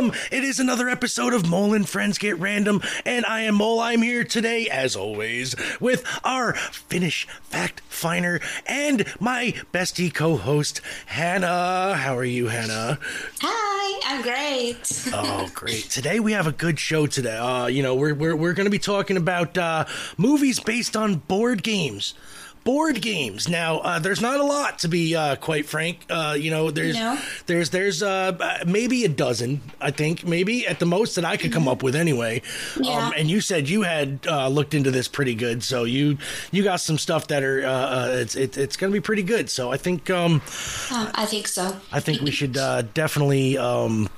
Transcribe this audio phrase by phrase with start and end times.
[0.00, 0.18] Welcome.
[0.32, 3.80] It is another episode of Mole and Friends Get Random, and I am Mole.
[3.80, 11.96] I'm here today, as always, with our Finnish fact finder and my bestie co-host Hannah.
[11.96, 12.98] How are you, Hannah?
[13.42, 15.10] Hi, I'm great.
[15.12, 15.90] oh, great!
[15.90, 17.06] Today we have a good show.
[17.06, 19.84] Today, uh, you know, we're we're we're going to be talking about uh,
[20.16, 22.14] movies based on board games
[22.64, 23.48] board games.
[23.48, 25.98] Now, uh, there's not a lot to be uh, quite frank.
[26.10, 27.18] Uh, you know, there's No.
[27.46, 29.60] there's there's uh, maybe a dozen.
[29.80, 32.42] I think maybe at the most that I could come up with anyway.
[32.78, 33.06] Yeah.
[33.08, 36.18] Um, and you said you had uh, looked into this pretty good, so you
[36.52, 39.22] you got some stuff that are uh, uh, it's it, it's going to be pretty
[39.22, 39.48] good.
[39.50, 40.42] So I think um,
[40.90, 41.76] Um, I think so.
[41.92, 44.08] I think we should uh, definitely um,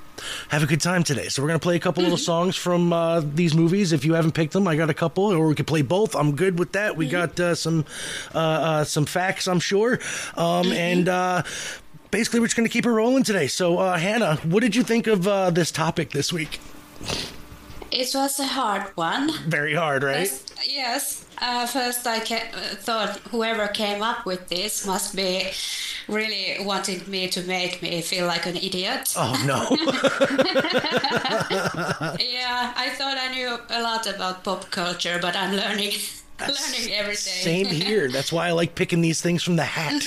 [0.49, 1.27] have a good time today.
[1.29, 3.93] So we're gonna play a couple little songs from uh, these movies.
[3.93, 6.15] If you haven't picked them, I got a couple, or we could play both.
[6.15, 6.95] I'm good with that.
[6.97, 7.85] We got uh, some
[8.33, 9.99] uh, uh, some facts, I'm sure,
[10.35, 11.09] um, and.
[11.09, 11.43] Uh,
[12.11, 13.47] Basically, we're just going to keep it rolling today.
[13.47, 16.59] So, uh, Hannah, what did you think of uh, this topic this week?
[17.93, 19.31] It was a hard one.
[19.47, 20.27] Very hard, right?
[20.27, 21.25] First- yes.
[21.41, 25.49] Uh, first, I ca- uh, thought whoever came up with this must be
[26.07, 29.13] really wanting me to make me feel like an idiot.
[29.17, 29.67] Oh no!
[32.19, 35.93] Yeah, I thought I knew a lot about pop culture, but I'm learning,
[36.39, 37.15] learning every day.
[37.49, 38.09] Same here.
[38.09, 40.05] That's why I like picking these things from the hat.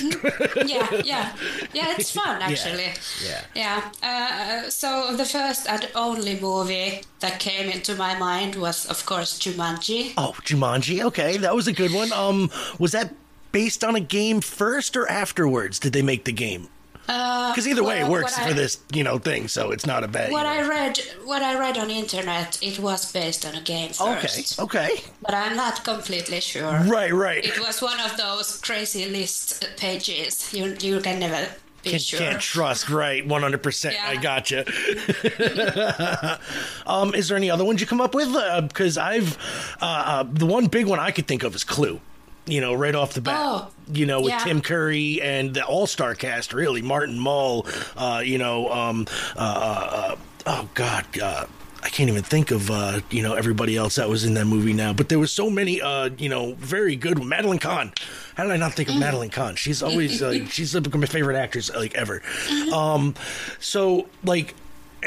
[0.65, 1.35] yeah, yeah,
[1.73, 1.95] yeah.
[1.97, 2.89] It's fun actually.
[3.25, 3.41] yeah.
[3.55, 3.91] Yeah.
[4.03, 9.39] Uh, so the first and only movie that came into my mind was, of course,
[9.39, 10.13] Jumanji.
[10.17, 11.03] Oh, Jumanji.
[11.05, 12.11] Okay, that was a good one.
[12.13, 13.13] Um, was that
[13.51, 15.79] based on a game first or afterwards?
[15.79, 16.67] Did they make the game?
[17.07, 19.47] Because either way, it works I- for this, you know, thing.
[19.47, 20.29] So it's not a bad.
[20.31, 23.91] What you I read, what I read on internet, it was based on a game
[23.99, 24.21] Okay.
[24.21, 24.59] first.
[24.59, 24.89] Okay.
[25.21, 26.73] But I'm not completely sure.
[26.85, 27.13] Right.
[27.13, 27.45] Right.
[27.45, 30.53] It was one of those crazy list pages.
[30.53, 31.47] You you can never
[31.83, 32.19] be Can, sure.
[32.19, 32.89] Can't trust.
[32.89, 33.25] Right.
[33.25, 33.95] One hundred percent.
[34.03, 34.65] I gotcha.
[36.85, 38.29] um, is there any other ones you come up with?
[38.67, 39.37] Because I've
[39.81, 42.01] uh, uh, the one big one I could think of is Clue.
[42.47, 43.35] You know, right off the bat.
[43.37, 44.39] Oh, you know, with yeah.
[44.39, 47.67] Tim Curry and the All Star cast, really, Martin Mull.
[47.95, 50.15] Uh, you know, um, uh, uh, uh,
[50.45, 51.05] oh God.
[51.19, 51.45] Uh,
[51.83, 54.73] I can't even think of uh, you know everybody else that was in that movie
[54.73, 57.23] now, but there was so many uh, you know very good.
[57.23, 57.93] Madeline Kahn.
[58.35, 59.55] How did I not think of Madeline Kahn?
[59.55, 62.21] She's always uh, she's like my favorite actress like ever.
[62.73, 63.15] Um,
[63.59, 64.55] so like.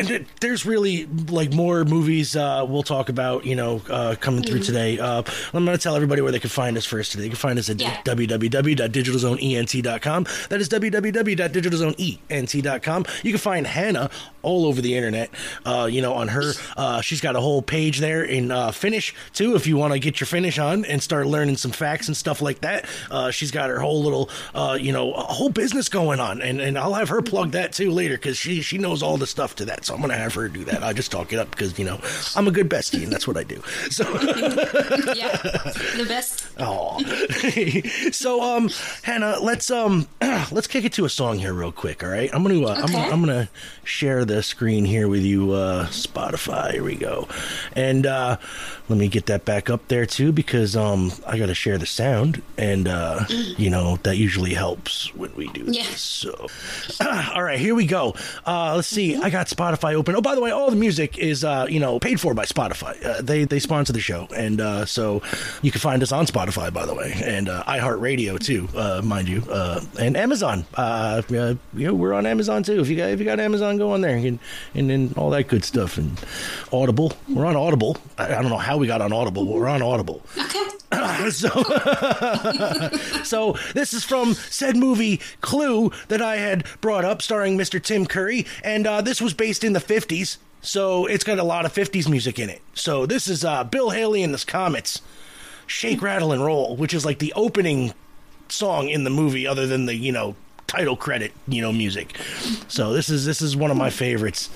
[0.00, 4.60] And there's really like more movies uh, we'll talk about, you know, uh, coming through
[4.60, 4.98] today.
[4.98, 5.22] Uh,
[5.52, 7.24] I'm going to tell everybody where they can find us first today.
[7.24, 8.00] They can find us at Yeah.
[8.04, 10.26] www.digitalzoneent.com.
[10.48, 13.04] That is www.digitalzoneent.com.
[13.22, 14.10] You can find Hannah
[14.42, 15.30] all over the internet.
[15.66, 19.14] Uh, you know, on her, uh, she's got a whole page there in uh, Finnish
[19.34, 19.54] too.
[19.54, 22.40] If you want to get your Finnish on and start learning some facts and stuff
[22.40, 26.20] like that, uh, she's got her whole little, uh, you know, a whole business going
[26.20, 29.18] on, and and I'll have her plug that too later because she she knows all
[29.18, 29.84] the stuff to that.
[29.90, 30.84] So I'm gonna have her do that.
[30.84, 32.00] I just talk it up because you know
[32.36, 33.60] I'm a good bestie and that's what I do.
[33.90, 34.04] So.
[35.16, 35.36] yeah,
[35.96, 36.46] the best.
[36.60, 37.00] Oh,
[38.12, 38.70] so um,
[39.02, 40.06] Hannah, let's um,
[40.52, 42.04] let's kick it to a song here real quick.
[42.04, 43.50] All right, I'm gonna uh, I'm gonna I'm gonna
[43.82, 46.74] share the screen here with you, uh, Spotify.
[46.74, 47.26] Here we go,
[47.74, 48.36] and uh,
[48.90, 52.42] let me get that back up there too because um, I gotta share the sound,
[52.58, 55.84] and uh, you know that usually helps when we do Yeah.
[55.84, 56.00] this.
[56.00, 56.48] So,
[57.34, 58.14] all right, here we go.
[58.46, 59.16] Uh, let's see.
[59.16, 60.16] I got Spotify open.
[60.16, 63.02] Oh, by the way, all the music is uh, you know paid for by Spotify.
[63.04, 65.22] Uh, they they sponsor the show, and uh, so
[65.62, 69.28] you can find us on Spotify, by the way, and uh, iHeartRadio too, uh, mind
[69.28, 70.64] you, uh, and Amazon.
[70.74, 72.80] Uh, uh, you know, we're on Amazon too.
[72.80, 74.40] If you got if you got Amazon, go on there and
[74.74, 75.96] and then all that good stuff.
[75.96, 76.18] And
[76.72, 77.96] Audible, we're on Audible.
[78.18, 80.22] I, I don't know how we got on Audible, but we're on Audible.
[80.36, 80.64] Okay.
[81.30, 81.48] so,
[83.22, 87.80] so this is from said movie Clue that I had brought up, starring Mr.
[87.80, 90.38] Tim Curry, and uh, this was based in the '50s.
[90.62, 92.60] So it's got a lot of '50s music in it.
[92.74, 95.00] So this is uh, Bill Haley and the Comets,
[95.66, 97.92] "Shake, Rattle, and Roll," which is like the opening
[98.48, 100.34] song in the movie, other than the you know
[100.66, 102.16] title credit, you know, music.
[102.68, 104.48] So this is this is one of my favorites.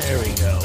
[0.00, 0.58] There we go.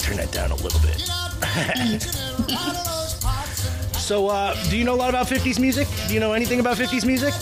[0.00, 1.00] Turn that down a little bit.
[3.98, 5.86] so, uh, do you know a lot about 50s music?
[6.08, 7.32] Do you know anything about 50s music?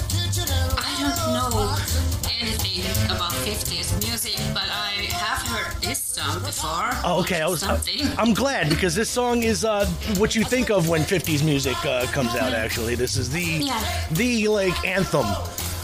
[0.79, 1.75] I don't know
[2.41, 6.91] anything about 50s music, but I have heard this song before.
[7.05, 7.41] Oh, okay.
[7.41, 7.61] I was.
[7.61, 8.07] Something.
[8.19, 9.87] I'm glad because this song is uh,
[10.19, 12.53] what you think of when 50s music uh, comes out.
[12.53, 14.07] Actually, this is the Yeah.
[14.13, 15.27] the like anthem.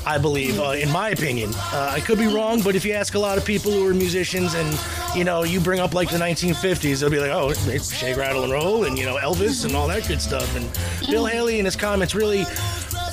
[0.08, 3.14] I believe, uh, in my opinion, uh, I could be wrong, but if you ask
[3.14, 4.80] a lot of people who are musicians, and
[5.14, 8.42] you know, you bring up like the 1950s, they'll be like, "Oh, it's shake, rattle,
[8.42, 10.56] and roll," and you know, Elvis and all that good stuff.
[10.56, 10.66] And
[11.10, 12.46] Bill Haley and his Comets really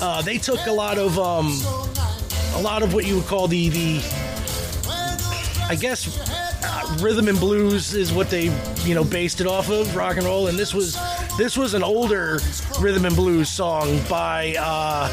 [0.00, 1.60] uh, they took a lot of um,
[2.54, 3.98] a lot of what you would call the the
[5.68, 6.18] I guess
[6.64, 8.44] uh, rhythm and blues is what they
[8.84, 10.98] you know based it off of rock and roll, and this was
[11.36, 12.38] this was an older
[12.80, 15.08] rhythm and blues song by uh,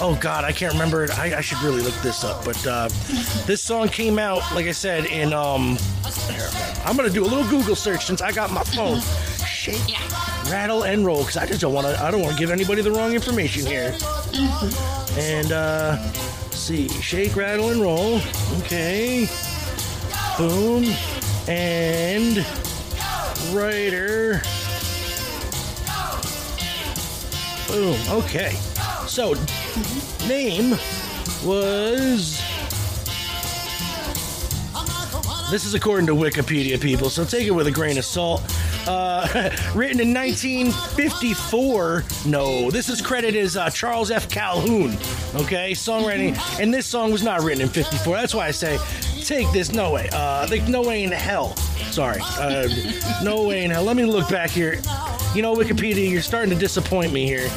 [0.00, 1.18] oh god I can't remember it.
[1.18, 2.88] I, I should really look this up, but uh,
[3.46, 5.76] this song came out like I said in um,
[6.30, 6.48] here,
[6.84, 9.00] I'm gonna do a little Google search since I got my phone.
[9.46, 10.00] Shake, Yeah.
[10.50, 12.02] rattle, and roll because I just don't want to.
[12.02, 13.94] I don't want to give anybody the wrong information here.
[15.18, 15.98] And uh,
[16.50, 18.20] see, shake, rattle, and roll.
[18.60, 19.28] Okay.
[20.38, 20.84] Boom.
[21.46, 22.38] And
[23.52, 24.40] writer.
[27.68, 27.98] Boom.
[28.10, 28.56] Okay.
[29.10, 29.34] So,
[30.28, 30.70] name
[31.44, 32.40] was.
[35.50, 38.40] This is according to Wikipedia, people, so take it with a grain of salt.
[38.86, 39.26] Uh,
[39.74, 42.04] written in 1954.
[42.26, 44.28] No, this is credited as uh, Charles F.
[44.28, 44.92] Calhoun.
[45.34, 48.16] Okay, songwriting, and this song was not written in 54.
[48.16, 48.78] That's why I say,
[49.24, 49.72] take this.
[49.72, 50.08] No way.
[50.12, 51.56] Uh, like no way in hell.
[51.90, 52.20] Sorry.
[52.22, 52.68] Uh,
[53.24, 53.82] no way in hell.
[53.82, 54.74] Let me look back here.
[55.34, 57.50] You know, Wikipedia, you're starting to disappoint me here.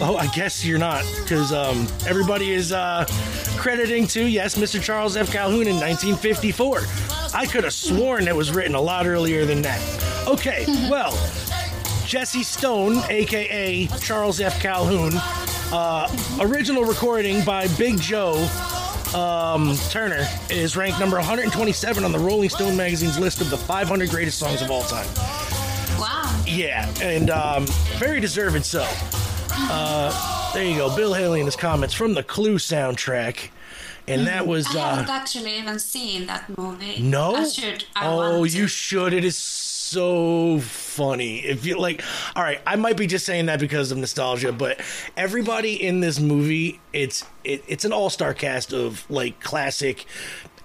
[0.00, 3.04] Oh, I guess you're not, because um, everybody is uh,
[3.56, 4.80] crediting to yes, Mr.
[4.80, 5.32] Charles F.
[5.32, 6.82] Calhoun in 1954.
[7.34, 9.80] I could have sworn it was written a lot earlier than that.
[10.28, 11.12] Okay, well,
[12.06, 14.60] Jesse Stone, aka Charles F.
[14.60, 15.12] Calhoun,
[15.72, 16.08] uh,
[16.40, 18.34] original recording by Big Joe
[19.14, 24.10] um, Turner is ranked number 127 on the Rolling Stone magazine's list of the 500
[24.10, 25.06] greatest songs of all time.
[25.98, 26.44] Wow.
[26.46, 27.66] Yeah, and um,
[27.98, 28.86] very deserved so.
[29.58, 33.48] Uh, there you go, Bill Haley in his Comets from the Clue soundtrack,
[34.06, 37.00] and that was I haven't uh, actually even seen that movie.
[37.00, 37.34] no.
[37.34, 37.84] I should.
[37.94, 39.12] I oh, you should.
[39.12, 41.38] It is so funny.
[41.38, 42.02] If you like,
[42.34, 44.80] all right, I might be just saying that because of nostalgia, but
[45.16, 50.06] everybody in this movie, it's it, it's an all star cast of like classic.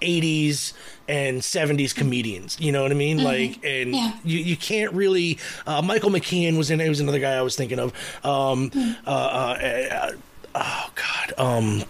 [0.02, 0.72] 80s
[1.08, 3.22] and 70s comedians you know what i mean?
[3.22, 4.12] Like and Yeah.
[4.24, 7.56] you, you can't really uh, michael mckean was in it was another guy i was
[7.56, 7.92] thinking of.
[8.24, 8.70] Um
[9.06, 9.56] uh, uh,
[10.00, 10.12] uh,
[10.54, 11.84] oh god um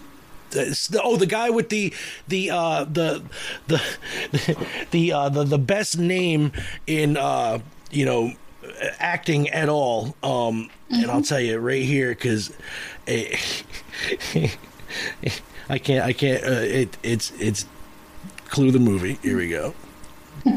[1.03, 1.93] oh the guy with the
[2.27, 3.23] the uh the
[3.67, 3.81] the
[4.91, 6.51] the uh the, the best name
[6.85, 7.57] in uh
[7.91, 8.31] you know
[8.99, 12.51] acting at all um and i'll tell you right here because
[15.69, 17.65] i can't i can't uh, it it's it's
[18.53, 19.73] clue the movie here we go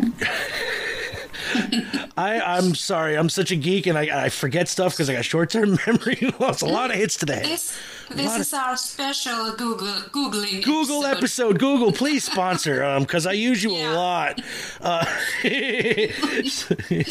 [2.18, 3.16] I, I'm sorry.
[3.16, 6.62] I'm such a geek, and I, I forget stuff because I got short-term memory loss.
[6.62, 7.34] A lot of hits today.
[7.34, 7.52] the head.
[7.52, 7.78] This
[8.10, 11.58] lot this of- is our special Google googling Google episode.
[11.58, 14.40] Google, please sponsor um because I use you a lot.
[14.80, 15.04] Uh,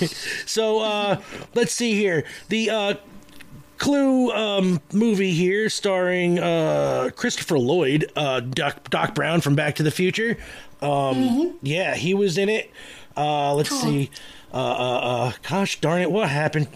[0.46, 1.22] so uh,
[1.54, 2.26] let's see here.
[2.50, 2.94] The uh,
[3.78, 9.84] Clue um, movie here, starring uh, Christopher Lloyd, uh, Doc, Doc Brown from Back to
[9.84, 10.38] the Future.
[10.82, 12.72] Um, Yeah, he was in it.
[13.18, 13.80] Uh, let's Cool.
[13.80, 14.10] see.
[14.54, 16.68] Uh, uh, uh, gosh darn it, what happened?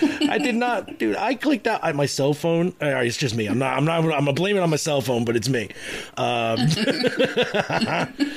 [0.30, 1.16] I did not, dude.
[1.16, 2.68] I clicked out on my cell phone.
[2.80, 3.46] Uh, it's just me.
[3.46, 3.76] I'm not.
[3.76, 3.98] I'm not.
[3.98, 5.68] I'm gonna blame it on my cell phone, but it's me.
[6.16, 6.58] Um,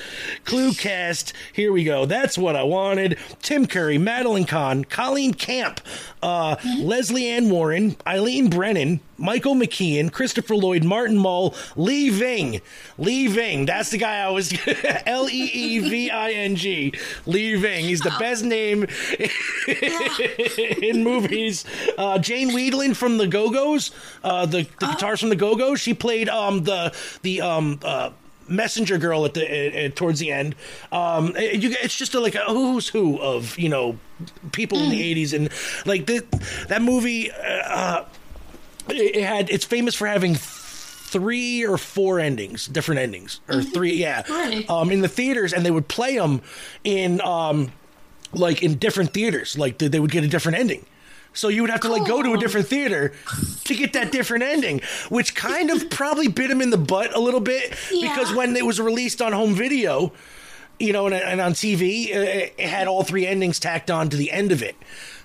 [0.46, 1.34] Clue cast.
[1.54, 2.06] Here we go.
[2.06, 3.18] That's what I wanted.
[3.42, 5.82] Tim Curry, Madeline Kahn, Colleen Camp,
[6.22, 12.62] uh, Lesley Ann Warren, Eileen Brennan, Michael McKean, Christopher Lloyd, Martin Mull, Lee Ving.
[12.98, 13.66] Lee Ving.
[13.66, 14.52] That's the guy I was.
[15.06, 16.94] L E E V I N G.
[17.26, 17.86] Lee Ving.
[17.86, 18.88] He's the best name
[20.82, 21.66] in movies.
[21.98, 23.92] Uh, Jane Wiedlin from the Go Go's,
[24.24, 25.80] uh, the, the guitars from the Go Go's.
[25.80, 28.12] She played um, the the um, uh,
[28.52, 30.56] messenger girl at the uh, uh, towards the end.
[30.92, 33.98] Um, it- you, it's just a, like a who's who of you know
[34.52, 35.50] people in the '80s, and
[35.86, 36.24] like the,
[36.68, 37.32] that movie.
[37.32, 38.04] Uh,
[38.90, 43.94] it, it had it's famous for having three or four endings, different endings, or three,
[43.94, 44.24] yeah,
[44.70, 46.42] um, in the theaters, and they would play them
[46.84, 47.72] in um,
[48.34, 50.86] like in different theaters, like they would get a different ending.
[51.34, 53.14] So you would have to like go to a different theater
[53.64, 57.20] to get that different ending, which kind of probably bit him in the butt a
[57.20, 60.12] little bit because when it was released on home video,
[60.80, 64.32] you know, and, and on TV, it had all three endings tacked on to the
[64.32, 64.76] end of it.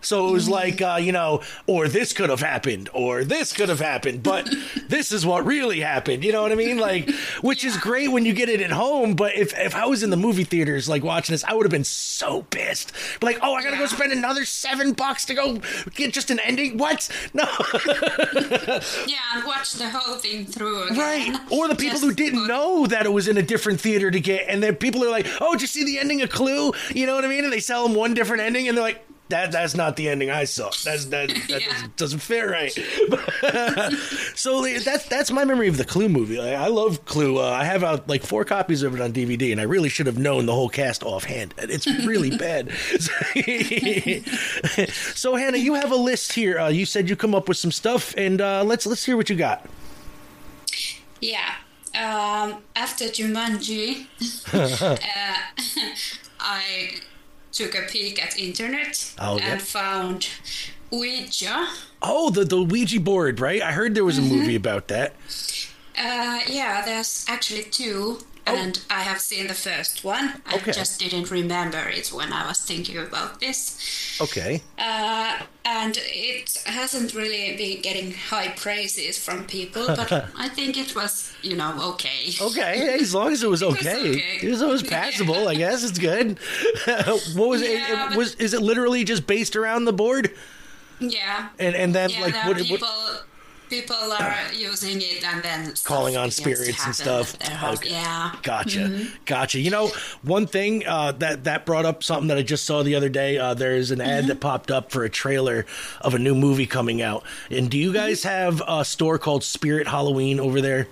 [0.06, 3.68] So it was like, uh, you know, or this could have happened, or this could
[3.68, 4.48] have happened, but
[4.88, 6.25] this is what really happened.
[6.25, 6.78] You know what I mean?
[6.78, 7.10] Like,
[7.40, 9.14] which is great when you get it at home.
[9.14, 11.70] But if, if I was in the movie theaters, like watching this, I would have
[11.70, 12.92] been so pissed.
[13.20, 15.60] Like, oh, I got to go spend another seven bucks to go
[15.94, 16.78] get just an ending?
[16.78, 17.08] What?
[17.34, 17.44] No.
[19.06, 20.98] Yeah, and watch the whole thing through again.
[20.98, 21.40] Right.
[21.50, 24.10] Or the people Just who didn't put- know that it was in a different theater
[24.10, 26.72] to get, and then people are like, oh, did you see the ending of Clue?
[26.94, 27.44] You know what I mean?
[27.44, 30.30] And they sell them one different ending, and they're like, that that's not the ending
[30.30, 30.71] I saw.
[30.85, 31.68] That's that that Yeah.
[31.73, 32.71] doesn't, doesn't fit right.
[34.37, 36.38] so that's that's my memory of the Clue movie.
[36.38, 37.38] Like, I love Clue.
[37.38, 40.06] Uh, I have uh, like four copies of it on DVD, and I really should
[40.06, 41.54] have known the whole cast offhand.
[41.59, 42.71] It's really bad.
[45.14, 46.59] so Hannah, you have a list here.
[46.59, 49.28] Uh, you said you come up with some stuff, and uh, let's let's hear what
[49.30, 49.66] you got.
[51.21, 51.54] Yeah.
[51.95, 54.06] Um, after Jumanji,
[54.52, 54.97] uh,
[56.38, 56.90] I
[57.56, 60.28] took a peek at internet Oh, and found
[60.90, 61.66] Ouija.
[62.02, 63.62] Oh, the the Ouija board, right?
[63.62, 64.34] I heard there was a Mm-hmm.
[64.36, 65.14] movie about that.
[65.98, 70.40] Uh, yeah, there's actually two, and I have seen the first one.
[70.46, 70.56] I Oh.
[70.56, 70.72] Okay.
[70.72, 73.76] just didn't remember it when I was thinking about this.
[74.20, 74.62] Okay.
[74.78, 80.94] Uh, and it hasn't really been getting high praises from people, but I think it
[80.94, 82.32] was, you know, okay.
[82.40, 84.38] Okay, as long as it was was okay, okay.
[84.42, 85.48] it was always passable.
[85.48, 86.38] I guess it's good.
[87.34, 88.08] what was it, Yeah, it?
[88.10, 90.30] but- Was is it literally just based around the board?
[91.00, 91.48] Yeah.
[91.58, 92.80] And and then Yeah, like what, are what
[93.68, 97.35] people are using it and then calling on spirits and stuff.
[97.35, 97.78] at their house.
[97.78, 97.90] Okay.
[97.90, 98.32] Yeah.
[98.42, 99.14] Gotcha, Mm-hmm.
[99.25, 99.61] gotcha.
[99.61, 99.90] You know,
[100.23, 103.38] one thing uh, that that brought up something that I just saw the other day.
[103.38, 104.08] Uh, there's an Mm-hmm.
[104.11, 105.66] ad that popped up for a trailer
[106.00, 107.25] of a new movie coming out.
[107.50, 108.28] And do you guys Mm-hmm.
[108.28, 110.88] have a store called Spirit Halloween over there?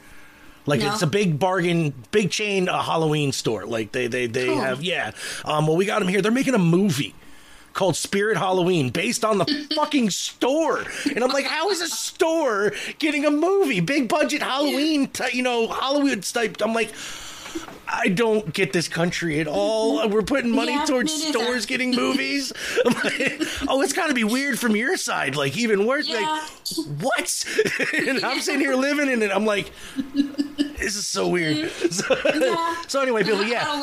[0.67, 0.93] Like No.
[0.93, 3.67] it's a big bargain, big chain uh, Halloween store.
[3.67, 4.61] Like they they they Cool.
[4.61, 5.13] have yeah.
[5.45, 6.23] Um, well, we got them here.
[6.23, 7.15] They're making a movie
[7.75, 10.85] called Spirit Halloween based on the fucking store.
[11.15, 13.81] And I'm like, how is a store getting a movie?
[13.81, 16.57] Big budget Halloween, ty- you know, Hollywood type.
[16.63, 16.93] I'm like,
[17.87, 20.09] I don't get this country at all.
[20.09, 22.53] We're putting money Yeah, towards stores getting movies.
[22.85, 25.37] Like, oh, it's got to be weird from your side.
[25.37, 26.09] Like, even worse.
[26.09, 26.21] Yeah.
[26.21, 27.45] Like, what?
[28.07, 29.31] and I'm sitting here living in it.
[29.31, 29.71] I'm like,
[30.15, 31.71] this is so weird.
[31.71, 32.83] So, Yeah.
[32.89, 33.81] so anyway, Billy, yeah.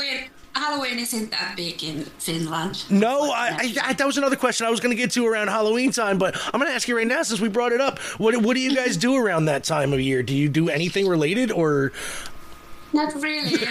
[0.56, 2.84] Halloween isn't that big in Finland.
[2.90, 5.92] No, I, I, that was another question I was going to get to around Halloween
[5.92, 8.00] time, but I'm going to ask you right now since we brought it up.
[8.20, 10.24] What what do you guys do around that time of year?
[10.24, 11.92] Do you do anything related or
[12.94, 13.58] Not really.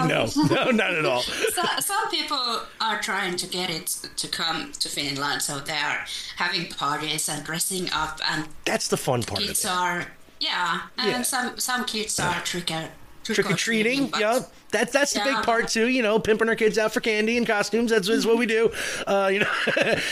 [0.00, 1.22] Um, no, no, not at all?
[1.22, 3.86] so, some people are trying to get it
[4.16, 6.04] to come to Finland, so they are
[6.36, 9.70] having parties and dressing up, and That's the fun part of kids it.
[9.70, 10.06] are
[10.40, 11.22] yeah, and Yeah.
[11.22, 12.88] some some kids are trick or
[13.24, 14.40] Trick or treating, yeah.
[14.70, 15.36] That's that's the Yeah.
[15.36, 15.88] big part too.
[15.88, 17.90] You know, pimping our kids out for candy and costumes.
[17.90, 18.70] That's, that's what we do.
[19.06, 19.50] Uh, you know,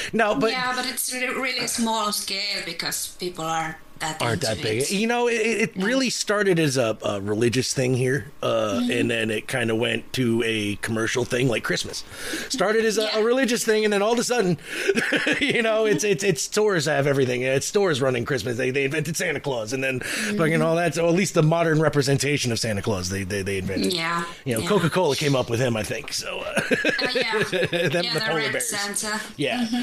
[0.13, 4.61] no, but yeah, but it's really, really small scale because people are that aren't that
[4.61, 4.91] big.
[4.91, 8.91] You know, it, it really started as a, a religious thing here, uh, Mm-hmm.
[8.91, 12.05] and then it kind of went to a commercial thing like Christmas.
[12.49, 14.59] Started as a, a religious thing, and then all of a sudden,
[15.41, 17.43] you know, it's it's it's stores have everything.
[17.43, 18.57] It's stores running Christmas.
[18.57, 20.37] They they invented Santa Claus, and then Mm-hmm.
[20.39, 20.95] fucking all that.
[20.95, 23.93] So at least the modern representation of Santa Claus, they they, they invented.
[23.93, 24.69] Yeah, You know, yeah.
[24.69, 26.13] Coca Cola came up with him, I think.
[26.13, 27.39] So, uh, Uh, yeah,
[27.89, 28.69] them yeah, the polar bears.
[28.69, 29.21] Santa.
[29.37, 29.67] Yeah.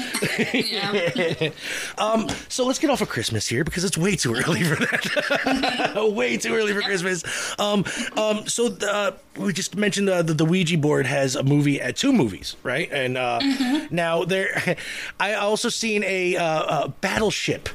[0.54, 1.50] Yeah.
[1.98, 6.12] Um, so let's get off of Christmas here because it's way too early for that.
[6.14, 7.24] way too early for Christmas.
[7.58, 7.84] Um,
[8.16, 11.96] um, so uh, we just mentioned uh, the, the Ouija board has a movie, at
[11.96, 12.88] two movies, right?
[12.92, 13.40] And uh,
[13.90, 14.76] now there,
[15.20, 17.68] I also seen a, uh, uh battleship.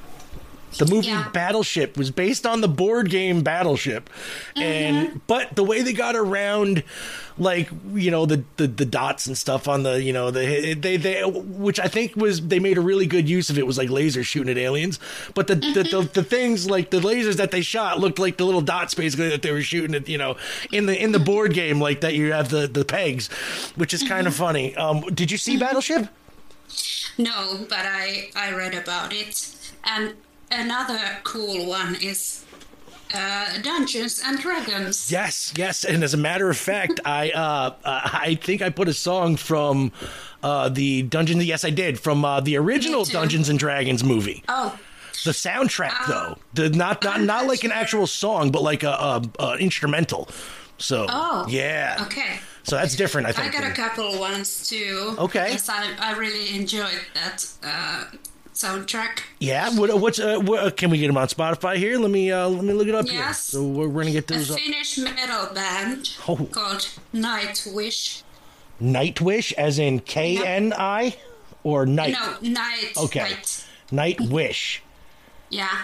[0.78, 1.30] The movie Yeah.
[1.30, 4.10] Battleship was based on the board game Battleship,
[4.56, 5.18] and mm-hmm.
[5.28, 6.84] but the way they got around,
[7.38, 10.98] like you know the, the the dots and stuff on the you know the they
[10.98, 13.90] they which I think was they made a really good use of it was like
[13.90, 15.00] lasers shooting at aliens,
[15.34, 16.14] but the the, the, mm-hmm.
[16.14, 19.42] the things like the lasers that they shot looked like the little dots basically that
[19.42, 20.36] they were shooting at you know
[20.72, 21.26] in the in the mm-hmm.
[21.26, 23.28] board game like that you have the the pegs,
[23.76, 24.76] which is kind of funny.
[24.76, 26.10] Um, did you see Battleship?
[27.18, 30.16] No, but I I read about it, and
[30.52, 32.44] another cool one is
[33.14, 35.12] uh, Dungeons and Dragons.
[35.12, 38.88] Yes, yes, and as a matter of fact, I uh, uh, I think I put
[38.88, 39.92] a song from
[40.44, 41.46] uh, the Dungeons.
[41.46, 43.06] Yes, I did from uh, the original.
[43.06, 44.44] Dungeons and Dragons movie.
[44.48, 44.78] Oh,
[45.24, 49.24] The soundtrack, though, the not not not like an actual song, but like a, a,
[49.40, 50.28] a instrumental.
[50.78, 52.40] So Oh, yeah, okay.
[52.64, 55.16] So that's different, I think I got a couple ones too.
[55.20, 55.50] Okay.
[55.52, 58.06] Because I, I really enjoyed that uh,
[58.56, 59.20] soundtrack.
[59.40, 61.98] yeah, what, what's uh, what, can we get them on Spotify here?
[62.00, 63.20] Let me uh, let me look it up here.
[63.20, 63.40] Yes.
[63.42, 64.60] So we're, we're gonna get A those up.
[64.60, 66.36] Finnish metal band Oh.
[66.52, 68.24] called Nightwish.
[68.82, 71.16] Nightwish, as in K N I,
[71.64, 72.14] or night.
[72.42, 72.94] No, Night.
[72.98, 73.20] Okay.
[73.92, 74.18] Night.
[74.18, 74.80] Nightwish.
[75.50, 75.84] Yeah.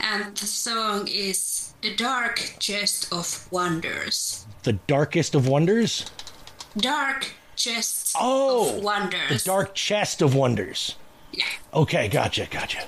[0.00, 4.46] And the song is The Dark Chest of Wonders.
[4.62, 6.08] The darkest of wonders.
[6.76, 9.42] Dark Chest Oh, of Wonders.
[9.42, 10.94] The dark chest of wonders.
[11.32, 11.44] Yeah.
[11.74, 12.82] Okay, gotcha, gotcha.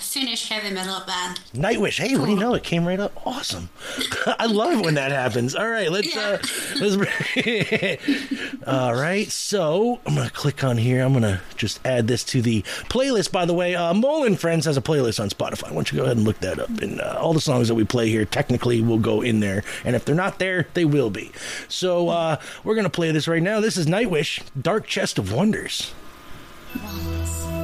[0.00, 1.40] Finnish heavy metal band.
[1.52, 1.98] Nightwish.
[1.98, 2.54] Hey, what do you know?
[2.54, 3.12] It came right up.
[3.26, 3.68] Awesome.
[4.26, 5.54] I love it when that happens.
[5.54, 6.38] All right, let's uh
[6.80, 6.96] let's
[8.66, 9.30] All right.
[9.30, 11.04] So, I'm going to click on here.
[11.04, 13.32] I'm going to just add this to the playlist.
[13.32, 15.64] By the way, uh Mole and Friends has a playlist on Spotify.
[15.68, 16.70] Why don't you go ahead and look that up?
[16.80, 19.62] And uh, all the songs that we play here technically will go in there.
[19.84, 21.30] And if they're not there, they will be.
[21.68, 23.60] So, uh we're going to play this right now.
[23.60, 25.92] This is Nightwish, Dark Chest of Wonders
[26.76, 27.57] walls.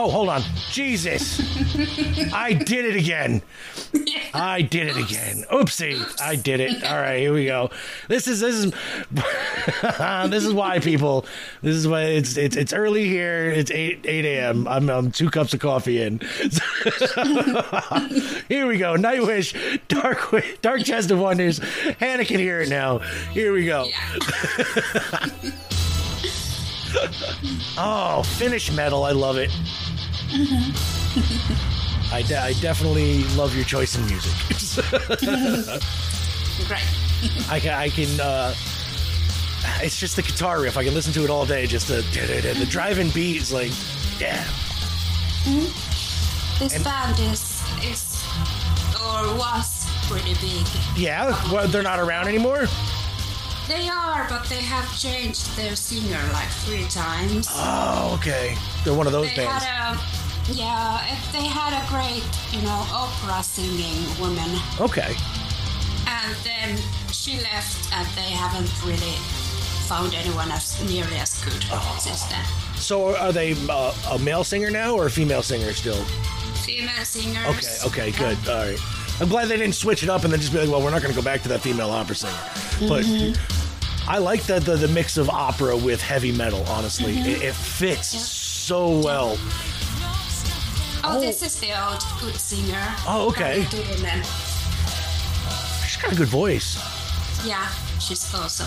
[0.00, 0.42] Oh, hold on.
[0.70, 1.40] Jesus.
[2.32, 3.42] I did it again.
[4.32, 5.44] I did it again.
[5.50, 6.20] Oopsie.
[6.20, 6.84] I did it.
[6.84, 7.70] All right, here we go.
[8.06, 8.72] This is this is
[10.30, 11.26] this is why people.
[11.62, 13.50] This is why it's it's it's early here.
[13.50, 14.68] It's eight eight a.m.
[14.68, 16.20] I'm, I'm two cups of coffee in.
[18.48, 18.94] here we go.
[18.94, 21.58] Nightwish, Dark Dark Chest of Wonders.
[21.98, 22.98] Hannah can hear it now.
[23.32, 23.88] Here we go.
[27.76, 29.02] oh, Finnish metal.
[29.02, 29.50] I love it.
[32.12, 34.32] I, de- I definitely love your choice in music.
[36.66, 36.82] Great.
[37.50, 38.54] I can, I can uh,
[39.82, 40.76] it's just the guitar riff.
[40.76, 41.66] I can listen to it all day.
[41.66, 42.02] Just the
[42.58, 43.72] the driving beat is like,
[44.20, 44.44] yeah.
[46.58, 48.24] This band is is
[48.94, 50.66] or was pretty big.
[50.96, 52.66] Yeah, well, they're not around anymore.
[53.68, 57.46] They are, but they have changed their singer like three times.
[57.50, 58.56] Oh, okay.
[58.82, 59.62] They're one of those they bands.
[59.64, 60.00] had a
[60.50, 64.48] yeah, they had a great, you know, opera singing woman,
[64.80, 65.14] Okay.
[66.06, 66.78] and then
[67.12, 69.16] she left, and they haven't really
[69.86, 71.98] found anyone as nearly as good Oh.
[72.00, 72.42] since then.
[72.76, 76.02] So are they uh, a male singer now or a female singer still?
[76.64, 77.84] Female singers.
[77.84, 78.48] Okay, okay, good.
[78.48, 78.78] All right.
[79.20, 81.02] I'm glad they didn't switch it up and then just be like, well, we're not
[81.02, 82.88] going to go back to that female opera singer.
[82.88, 83.04] But
[84.10, 86.64] I like the, the the mix of opera with heavy metal.
[86.68, 88.20] Honestly, it, it fits Yeah.
[88.20, 89.36] so well.
[91.04, 91.20] Oh, Oh.
[91.20, 92.86] this is the old good singer.
[93.06, 93.64] Oh, okay.
[95.86, 96.76] She's got a good voice.
[97.46, 97.68] Yeah,
[98.00, 98.66] she's awesome.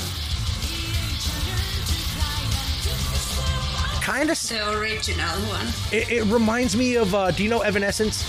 [4.01, 4.39] Kind of.
[4.47, 5.67] The original one.
[5.91, 7.13] It, it reminds me of.
[7.13, 8.23] Uh, do you know Evanescence?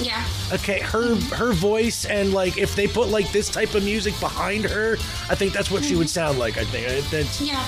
[0.00, 0.24] Yeah.
[0.52, 4.64] Okay, her her voice and like if they put like this type of music behind
[4.64, 4.94] her,
[5.28, 6.56] I think that's what she would sound like.
[6.58, 7.64] I think that's, Yeah.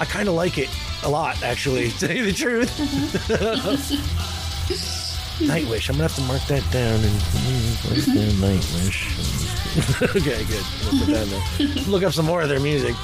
[0.00, 0.68] I kind of like it
[1.04, 1.90] a lot, actually.
[1.90, 2.70] To tell you the truth.
[5.38, 5.88] Nightwish.
[5.88, 7.14] I'm gonna have to mark that down and
[7.84, 9.20] mark down Nightwish.
[10.16, 10.64] okay, good.
[10.84, 11.84] I'll put that there.
[11.90, 12.94] Look up some more of their music.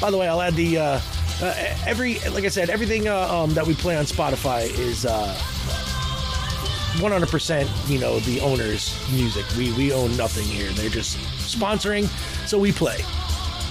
[0.00, 1.00] By the way, I'll add the uh,
[1.42, 1.54] uh,
[1.86, 5.34] every like I said, everything uh, um, that we play on Spotify is uh,
[6.98, 7.90] 100%.
[7.90, 9.46] You know, the owner's music.
[9.56, 10.70] We we own nothing here.
[10.72, 12.06] They're just sponsoring,
[12.46, 13.04] so we play.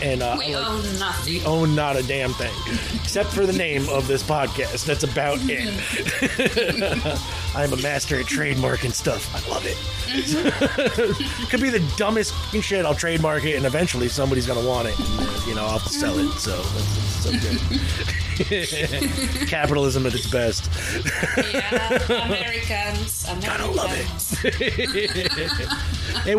[0.01, 1.33] And uh, We like- own nothing.
[1.33, 2.53] we own not a damn thing,
[2.95, 4.85] except for the name of this podcast.
[4.85, 5.67] That's about it.
[7.55, 9.27] I'm a master at trademarking stuff.
[9.35, 9.77] I love it.
[11.49, 12.85] Could be the dumbest shit.
[12.85, 14.97] I'll trademark it, and eventually somebody's gonna want it.
[14.99, 16.31] And, uh, you know, I'll sell it.
[16.39, 17.59] So that's, that's so good.
[19.49, 20.69] Capitalism at its best.
[21.53, 23.25] Yeah, Americans.
[23.27, 23.45] Americans.
[23.45, 23.91] Gotta love
[24.45, 25.69] It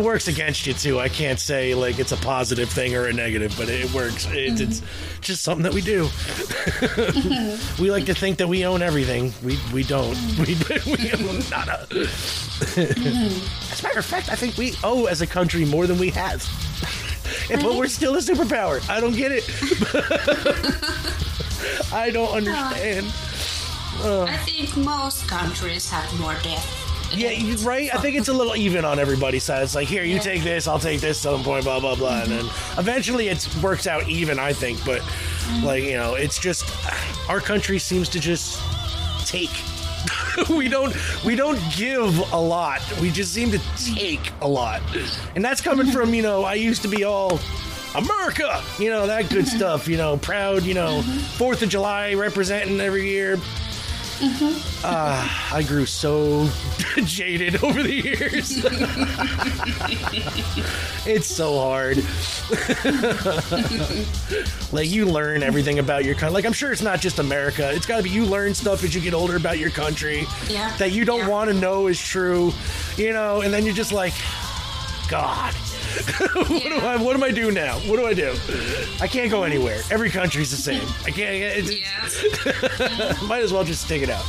[0.01, 0.99] works against you too.
[0.99, 4.27] I can't say like it's a positive thing or a negative, but it works.
[4.31, 4.81] It's, it's
[5.21, 6.05] just something that we do.
[6.05, 7.81] Mm-hmm.
[7.81, 9.33] we like to think that we own everything.
[9.43, 10.15] We we don't.
[10.15, 10.41] Mm-hmm.
[10.41, 10.55] We,
[10.97, 11.87] we own nada.
[13.71, 16.09] as a matter of fact, I think we owe as a country more than we
[16.11, 16.45] have.
[17.49, 18.87] But we're still a superpower.
[18.89, 19.43] I don't get it.
[21.93, 23.05] I don't uh, understand.
[24.03, 26.80] I think most countries have more death.
[27.13, 27.93] Yeah, you right.
[27.93, 29.63] I think it's a little even on everybody's side.
[29.63, 32.31] It's like, here, you take this, I'll take this, some point, blah blah blah, and
[32.31, 32.45] then
[32.77, 34.39] eventually it works out even.
[34.39, 35.63] I think, but mm.
[35.63, 36.65] like you know, it's just
[37.29, 38.61] our country seems to just
[39.25, 39.51] take.
[40.49, 42.81] we don't we don't give a lot.
[43.01, 44.81] We just seem to take a lot,
[45.35, 46.43] and that's coming from you know.
[46.43, 47.39] I used to be all.
[47.93, 49.57] America, you know that good mm-hmm.
[49.57, 49.87] stuff.
[49.89, 50.63] You know, proud.
[50.63, 51.19] You know, mm-hmm.
[51.37, 53.37] Fourth of July representing every year.
[54.23, 56.47] Uh, I grew so
[57.03, 58.63] jaded over the years.
[61.07, 61.97] it's so hard.
[64.71, 66.33] like you learn everything about your country.
[66.33, 67.71] Like I'm sure it's not just America.
[67.73, 70.75] It's got to be you learn stuff as you get older about your country Yeah.
[70.77, 71.27] that you don't Yeah.
[71.29, 72.53] want to know is true.
[72.97, 74.13] You know, and then you're just like,
[75.09, 75.53] God.
[76.33, 77.79] what do I what do I do now?
[77.79, 78.35] What do I do?
[78.99, 79.81] I can't go anywhere.
[79.89, 80.87] Every country's the same.
[81.05, 81.71] I can't.
[81.71, 83.17] Yeah.
[83.27, 84.25] might as well just stick it out.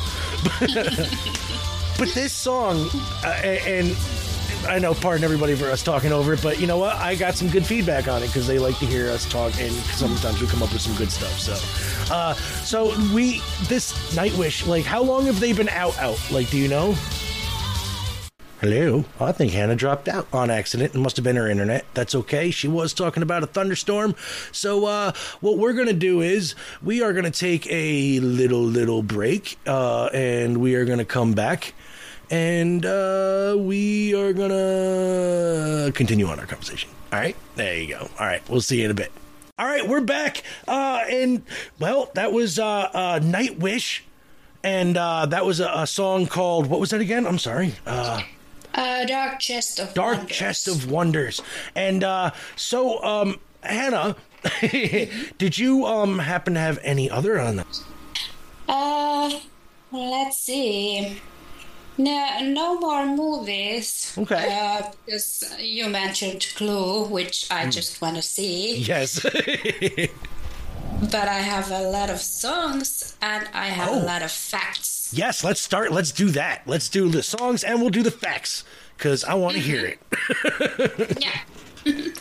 [1.99, 2.89] but this song,
[3.25, 3.97] uh, and
[4.67, 6.97] I know, pardon everybody for us talking over it, but you know what?
[6.97, 9.73] I got some good feedback on it because they like to hear us talk, and
[9.73, 11.39] sometimes we come up with some good stuff.
[11.39, 15.99] So, uh, so we this Nightwish, like, how long have they been out?
[15.99, 16.95] Out, like, do you know?
[18.63, 19.05] Hello.
[19.19, 20.95] I think Hannah dropped out on accident.
[20.95, 21.85] It must have been her internet.
[21.95, 22.53] That's okay.
[22.53, 24.15] She was talking about a thunderstorm.
[24.53, 28.63] So, uh, what we're going to do is we are going to take a little,
[28.63, 31.75] little break, uh, and we are going to come back
[32.31, 36.89] and uh, we are going to continue on our conversation.
[37.13, 37.35] All right.
[37.57, 38.09] There you go.
[38.17, 38.49] All right.
[38.49, 39.11] We'll see you in a bit.
[39.59, 39.89] All right.
[39.89, 40.45] We're back.
[40.69, 41.43] Uh, and,
[41.81, 44.03] well, that was uh, uh, Nightwish.
[44.63, 47.27] And that was a, a song called, what was that again?
[47.27, 47.75] I'm sorry.
[48.75, 50.37] Uh, Dark Chest of Dark Wonders.
[50.37, 51.43] Chest of Wonders.
[51.75, 54.17] And uh, so, um, Hannah,
[55.39, 57.83] did you um, happen to have any other on that?
[58.69, 59.39] Uh,
[59.93, 61.21] let's see.
[61.99, 64.15] No, no more movies.
[64.17, 64.49] Okay.
[64.51, 68.79] Uh, because you mentioned Clue, which I just want to see.
[68.79, 69.25] Yes.
[71.11, 73.99] But I have a lot of songs and I have Oh.
[74.01, 75.11] a lot of facts.
[75.13, 75.93] yes, let's start.
[75.93, 76.63] Let's do that.
[76.67, 78.65] Let's do the songs and we'll do the facts
[78.97, 79.99] because I want to hear it.
[81.21, 81.41] Yeah.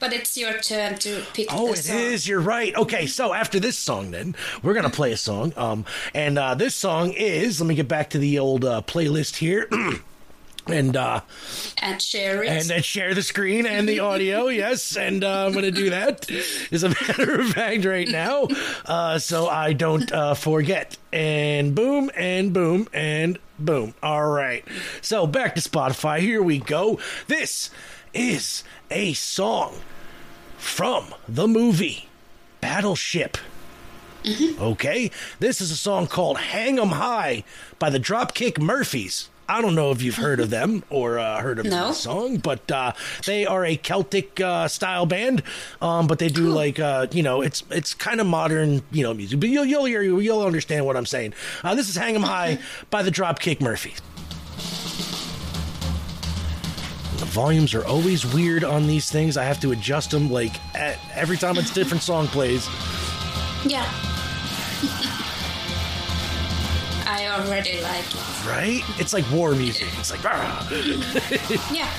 [0.00, 2.26] but it's your turn to pick Oh, it is.
[2.26, 2.74] You're right.
[2.74, 5.52] Okay, so after this song, then we're gonna play a song.
[5.56, 5.84] Um,
[6.14, 7.60] and uh, this song is.
[7.60, 9.68] Let me get back to the old uh, playlist here.
[10.72, 11.20] And uh,
[11.82, 12.70] And share it.
[12.70, 14.48] and share the screen and the audio.
[14.60, 16.30] Yes, and uh, I'm going to do that.
[16.70, 18.46] As a matter of fact, right now,
[18.84, 20.96] uh, so I don't uh, forget.
[21.12, 23.94] And boom, and boom, and boom.
[24.02, 24.64] All right.
[25.00, 26.18] So back to Spotify.
[26.20, 26.98] Here we go.
[27.26, 27.70] This
[28.12, 29.76] is a song
[30.58, 32.08] from the movie
[32.60, 33.36] Battleship.
[34.60, 37.42] Okay, this is a song called "Hang 'Em High"
[37.78, 39.30] by the Dropkick Murphys.
[39.50, 41.88] I don't know if you've heard of them or uh, heard of No.
[41.88, 42.92] the song, but uh,
[43.26, 45.42] they are a Celtic uh, style band.
[45.82, 49.12] Um, but they do like uh, you know, it's it's kind of modern, you know,
[49.12, 49.40] music.
[49.40, 51.34] But you'll you'll hear you'll understand what I'm saying.
[51.64, 52.58] Uh, this is "Hang 'Em High"
[52.90, 54.00] by the Dropkick Murphys.
[57.18, 59.36] The volumes are always weird on these things.
[59.36, 62.66] I have to adjust them like at, every time a different song plays.
[63.66, 63.86] yeah.
[67.10, 68.46] I already like it.
[68.46, 68.82] Right?
[69.00, 69.88] It's like war music.
[69.98, 70.64] It's like, "Rah!"
[71.72, 71.90] Yeah.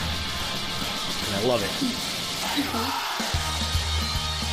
[1.33, 1.71] I love it.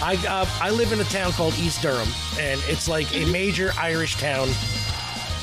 [0.02, 2.08] I uh, I live in a town called East Durham,
[2.40, 4.48] and it's like a major Irish town.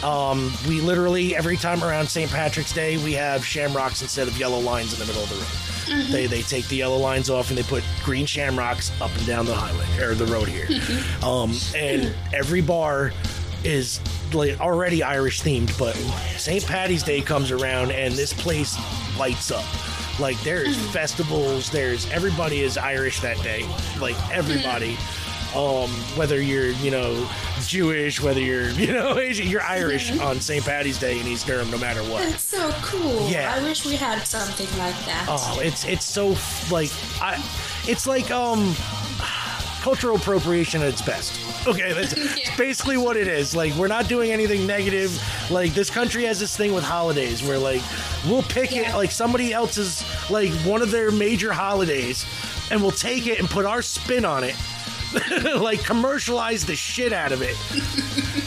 [0.04, 2.30] Um, we literally every time around St.
[2.30, 6.08] Patrick's Day, we have shamrocks instead of yellow lines in the middle of the road.
[6.12, 9.45] They they take the yellow lines off and they put green shamrocks up and down
[9.45, 10.67] the highway or the road here.
[11.23, 13.12] um, and every bar
[13.65, 13.99] is
[14.34, 15.95] like already Irish themed, but
[16.38, 16.65] St.
[16.65, 18.78] Patty's Day comes around and this place
[19.17, 19.65] lights up.
[20.19, 23.65] Like there's festivals, there's everybody is Irish that day.
[23.99, 24.97] Like everybody.
[25.56, 27.30] Um, whether you're, you know,
[27.62, 30.65] Jewish, whether you're, you know, Asian, you're Irish on St.
[30.65, 32.23] Patty's Day in East Durham, no matter what.
[32.23, 33.30] That's so cool.
[33.30, 33.54] Yeah.
[33.56, 35.28] I wish we had something like that.
[35.30, 36.36] Oh, it's it's so
[36.69, 37.41] like I,
[37.88, 38.75] it's like um,
[39.86, 41.67] cultural appropriation at its best.
[41.67, 42.58] Okay, that's it's Yeah.
[42.58, 43.56] basically what it is.
[43.56, 45.12] Like we're not doing anything negative.
[45.52, 47.84] Like this country has this thing with holidays where like
[48.26, 52.26] we'll pick it like somebody else's like one of their major holidays,
[52.71, 54.56] and we'll take it and put our spin on it.
[55.60, 57.56] like commercialize the shit out of it.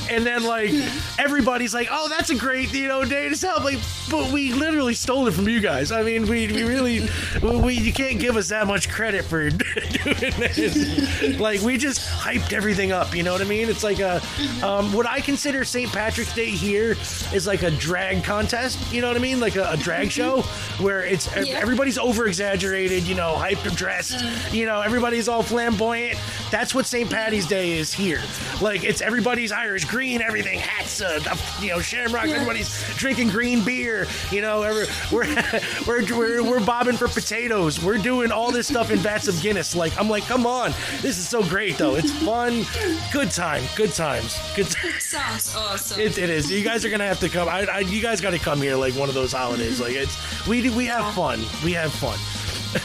[0.10, 0.70] and then like
[1.18, 3.78] everybody's like, "Oh, that's a great you know day to celebrate,"
[4.10, 5.92] but we literally stole it from you guys.
[5.92, 7.08] I mean, we, we really
[7.42, 11.38] we you can't give us that much credit for doing this.
[11.38, 13.14] like we just hyped everything up.
[13.14, 13.68] You know what I mean?
[13.68, 14.20] It's like a
[14.62, 15.90] um, what I consider St.
[15.92, 16.92] Patrick's Day here
[17.32, 18.92] is like a drag contest.
[18.92, 19.40] You know what I mean?
[19.40, 20.42] Like a, a drag show
[20.80, 21.58] where it's Yeah.
[21.58, 23.04] everybody's over exaggerated.
[23.04, 24.24] You know, hyper dressed.
[24.52, 26.18] You know, everybody's all flamboyant.
[26.58, 27.08] That's what St.
[27.08, 28.20] Patty's Day is here.
[28.60, 31.20] Like it's everybody's Irish green, everything hats, uh,
[31.60, 32.26] you know, shamrock.
[32.26, 32.34] Yeah.
[32.34, 34.08] Everybody's drinking green beer.
[34.32, 35.24] You know, every, we're,
[35.86, 37.80] we're we're we're bobbing for potatoes.
[37.80, 39.76] We're doing all this stuff in vats of Guinness.
[39.76, 41.94] Like I'm like, come on, this is so great though.
[41.94, 42.66] It's fun,
[43.12, 44.66] good time, good times, good.
[44.68, 44.90] Time.
[44.98, 46.00] Sounds awesome.
[46.00, 46.50] It, it is.
[46.50, 47.48] You guys are gonna have to come.
[47.48, 49.80] I, I you guys got to come here like one of those holidays.
[49.80, 50.18] Like it's
[50.48, 51.38] we do- we have fun.
[51.64, 52.18] We have fun.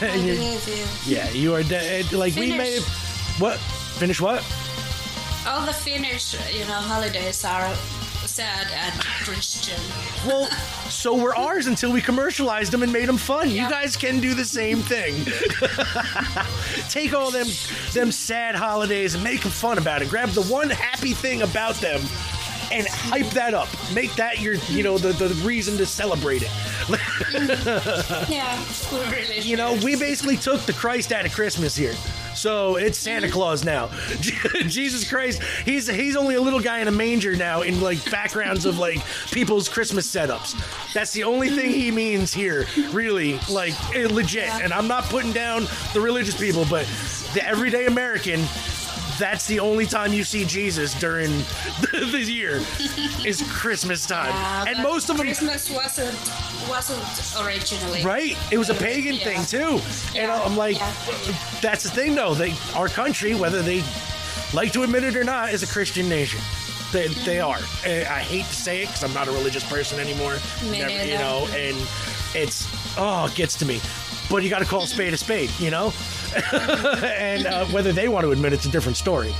[0.00, 1.12] I And you're- believe you.
[1.16, 3.03] yeah, you are de- it- like we may have
[3.38, 3.58] what
[3.98, 4.42] finish what?
[5.46, 7.74] All the Finnish, you know, holidays are
[8.26, 9.80] sad and Christian.
[10.26, 10.46] Well,
[10.88, 13.50] so were ours until we commercialized them and made them fun.
[13.50, 15.14] You guys can do the same thing.
[16.88, 17.46] Take all them
[17.92, 20.08] them sad holidays and make them fun about it.
[20.08, 22.00] Grab the one happy thing about them
[22.72, 23.68] and hype that up.
[23.92, 26.50] Make that your, you know, the, the reason to celebrate it.
[28.28, 28.62] Yeah,
[29.10, 29.40] really.
[29.40, 31.94] You know, we basically took the Christ out of Christmas here.
[32.44, 33.88] So it's Santa Claus now.
[34.20, 38.66] Jesus Christ, he's he's only a little guy in a manger now in like backgrounds
[38.66, 38.98] of like
[39.30, 40.52] people's Christmas setups.
[40.92, 44.50] That's the only thing he means here, really, like eh, legit.
[44.50, 46.84] And I'm not putting down the religious people, but
[47.32, 48.40] the everyday American.
[49.18, 51.30] That's the only time you see Jesus during
[51.80, 52.62] the, the year
[53.24, 56.16] is Christmas time, Yeah, and most of them Christmas wasn't
[56.68, 58.02] wasn't originally.
[58.02, 58.36] Right.
[58.50, 59.24] It was a pagan Yeah.
[59.24, 59.80] thing too.
[60.18, 60.92] And I'm like, yeah.
[61.60, 62.34] that's the thing though.
[62.34, 63.82] They, our country, whether they
[64.52, 66.40] like to admit it or not, is a Christian nation.
[66.92, 67.50] They, they mm-hmm.
[67.50, 67.88] are.
[67.88, 70.36] Eh, I hate to say it because I'm not a religious person anymore.
[70.70, 70.78] Me
[71.10, 71.76] you know, and
[72.34, 72.66] it's
[72.96, 73.80] oh, it gets to me.
[74.30, 75.92] But you got to call a spade a spade, you know.
[76.52, 79.32] and uh, whether they want to admit it's a different story.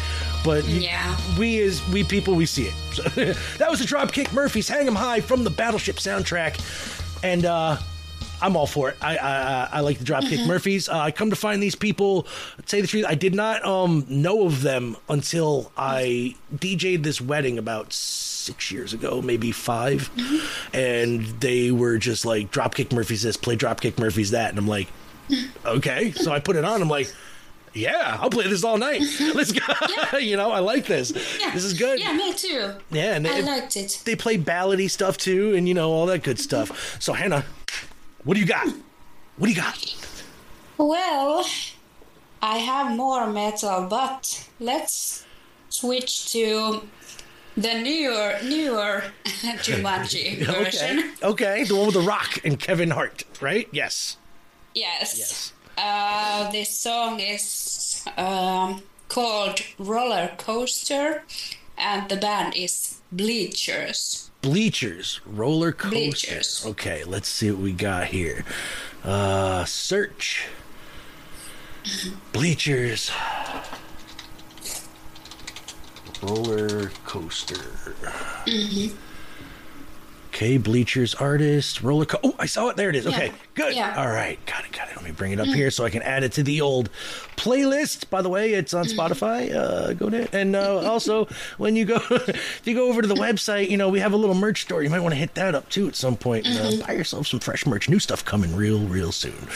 [0.45, 1.17] But Yeah.
[1.39, 2.75] we as we people we see it.
[2.93, 3.03] So,
[3.59, 6.61] that was a Dropkick Murphys "Hang 'Em High" from the Battleship soundtrack,
[7.25, 7.79] and uh,
[8.43, 8.97] I'm all for it.
[9.01, 10.89] I I, I like the Dropkick Murphys.
[10.91, 12.27] Uh, I come to find these people.
[12.67, 17.57] Say the truth, I did not um, know of them until I DJ'd this wedding
[17.59, 17.95] about
[18.45, 20.11] six years ago, maybe 5
[20.73, 24.89] and they were just like Dropkick Murphys this, play Dropkick Murphys that, and I'm like,
[25.65, 26.13] okay.
[26.13, 26.83] So I put it on.
[26.83, 27.13] I'm like.
[27.77, 29.03] Yeah, I'll play this all night.
[29.35, 30.19] Let's go.
[30.19, 31.13] you know, I like this.
[31.41, 31.51] Yeah.
[31.51, 31.99] This is good.
[31.99, 32.73] Yeah, me too.
[32.93, 34.01] Yeah, and I liked it.
[34.05, 37.03] they play ballady stuff too, and you know all that good stuff.
[37.03, 37.45] So Hannah,
[38.23, 38.69] what do you got?
[39.39, 39.97] What do you got?
[40.79, 41.45] Well,
[42.41, 45.27] I have more metal, but let's
[45.69, 46.87] switch to
[47.57, 50.99] the newer newer Jumanji version.
[51.23, 53.69] Okay, okay, the one with the Rock and Kevin Hart, right?
[53.73, 54.17] Yes.
[54.75, 55.19] Yes.
[55.19, 55.53] Yes.
[55.77, 61.25] Uh, this song is um, called Roller Coaster,
[61.77, 64.31] and the band is Bleachers.
[64.43, 65.97] Bleachers, roller coaster.
[65.97, 66.67] Bleachers.
[66.67, 68.45] Okay, let's see what we got here.
[69.03, 70.47] Uh, search.
[72.33, 73.11] Bleachers.
[76.25, 77.95] Roller coaster.
[80.33, 82.77] Okay, Bleachers artist, roller co- Oh, I saw it.
[82.77, 83.07] There it is.
[83.07, 83.33] Okay, Yeah.
[83.55, 83.77] good.
[83.77, 83.95] Yeah.
[83.97, 84.97] All right, got it, got it.
[84.97, 86.89] Let me bring it up here so I can add it to the old
[87.37, 88.11] playlist.
[88.11, 89.55] By the way, it's on Spotify.
[89.55, 90.35] Uh, go to it.
[90.35, 91.27] And uh, also,
[91.59, 94.17] when you go, if you go over to the website, you know we have a
[94.17, 94.83] little merch store.
[94.83, 96.47] You might want to hit that up too at some point.
[96.47, 97.89] and, Uh, buy yourself some fresh merch.
[97.89, 99.47] New stuff coming real, real soon.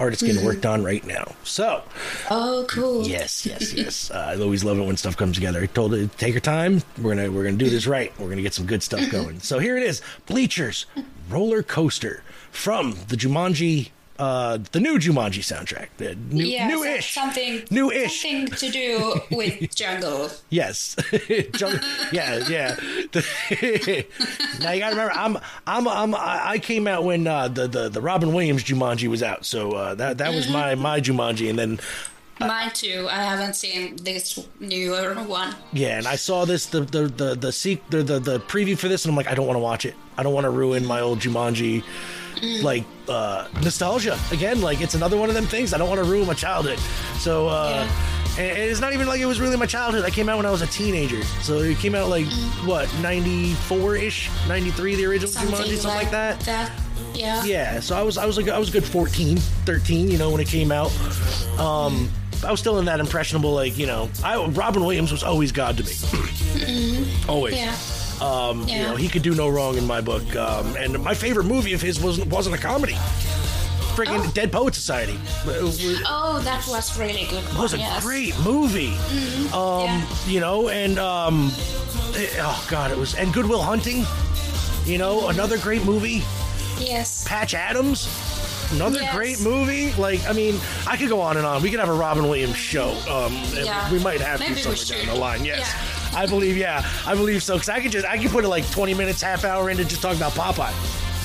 [0.00, 1.34] Artist getting worked on right now.
[1.44, 1.82] So,
[2.30, 3.06] Oh, cool.
[3.06, 4.10] Yes, yes, yes.
[4.10, 5.62] Uh, I always love it when stuff comes together.
[5.62, 6.82] I told her, take your time.
[7.00, 8.12] We're gonna we're gonna do this right.
[8.18, 9.40] We're gonna get some good stuff going.
[9.40, 10.86] So here it is: Bleachers
[11.28, 15.88] Roller Coaster from the Jumanji, uh, the new Jumanji soundtrack.
[15.98, 17.14] The new, yeah, new-ish.
[17.14, 18.22] something new-ish.
[18.22, 20.30] something to do with jungle.
[20.50, 20.96] Yes.
[21.58, 21.80] Jung-
[22.12, 22.76] yeah, yeah.
[24.60, 28.00] now you gotta remember, I'm, I'm, I'm, I came out when uh, the, the the
[28.00, 31.80] Robin Williams Jumanji was out, so uh, that that was my my Jumanji, and then
[32.40, 33.06] Mine too.
[33.10, 35.54] I haven't seen this newer one.
[35.72, 38.88] Yeah, and I saw this the the the the, seek, the, the the preview for
[38.88, 39.94] this, and I'm like, I don't want to watch it.
[40.18, 41.84] I don't want to ruin my old Jumanji,
[42.62, 44.60] like uh, nostalgia again.
[44.60, 45.74] Like it's another one of them things.
[45.74, 46.78] I don't want to ruin my childhood.
[47.18, 47.88] So, uh,
[48.38, 50.04] and, and it's not even like it was really my childhood.
[50.04, 52.26] I came out when I was a teenager, so it came out like
[52.64, 56.40] what 94 ish, 93, the original Jumanji, something like that.
[56.40, 56.72] That.
[57.14, 57.44] Yeah.
[57.44, 60.30] Yeah, so I was I was like I was a good 14, 13, you know,
[60.30, 60.90] when it came out.
[61.58, 62.10] Um
[62.44, 65.76] I was still in that impressionable like, you know, I Robin Williams was always God
[65.78, 67.06] to me.
[67.28, 67.54] always.
[67.54, 67.74] Yeah.
[68.20, 68.76] Um, Yeah.
[68.76, 70.34] you know, he could do no wrong in my book.
[70.36, 72.96] Um, and my favorite movie of his wasn't wasn't a comedy.
[73.94, 74.30] Freaking Oh.
[74.34, 75.16] Dead Poet Society.
[75.46, 77.44] Oh, that was really good.
[77.44, 78.02] It was a yes.
[78.02, 78.94] great movie.
[79.52, 80.02] Um, Yeah.
[80.26, 81.52] you know, and um
[82.40, 84.04] oh god, it was and Good Will Hunting.
[84.84, 86.22] You know, another great movie.
[86.78, 87.24] Yes.
[87.26, 88.08] Patch Adams.
[88.72, 89.14] Another Yes.
[89.14, 89.92] great movie.
[89.92, 91.62] Like, I mean, I could go on and on.
[91.62, 92.90] We could have a Robin Williams show.
[93.08, 93.90] Um, Yeah.
[93.92, 95.44] we might have Maybe to somewhere down the line.
[95.44, 95.93] Yes, Yeah.
[96.14, 96.56] I believe.
[96.56, 97.54] Yeah, I believe so.
[97.54, 100.02] Because I could just, I could put it like 20 minutes, half hour into just
[100.02, 100.72] talking about Popeye.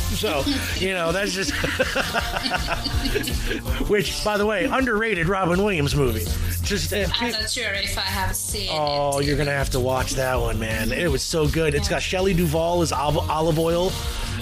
[0.10, 0.44] So,
[0.84, 1.52] you know, that's just.
[3.90, 6.26] Which, by the way, underrated Robin Williams movie.
[6.64, 6.94] Just.
[6.94, 9.26] Uh, I'm not sure if I have seen Oh, it.
[9.26, 10.92] you're gonna have to watch that one, man.
[10.92, 11.74] It was so good.
[11.76, 13.92] It's got Shelley Duvall as Olive Oyl.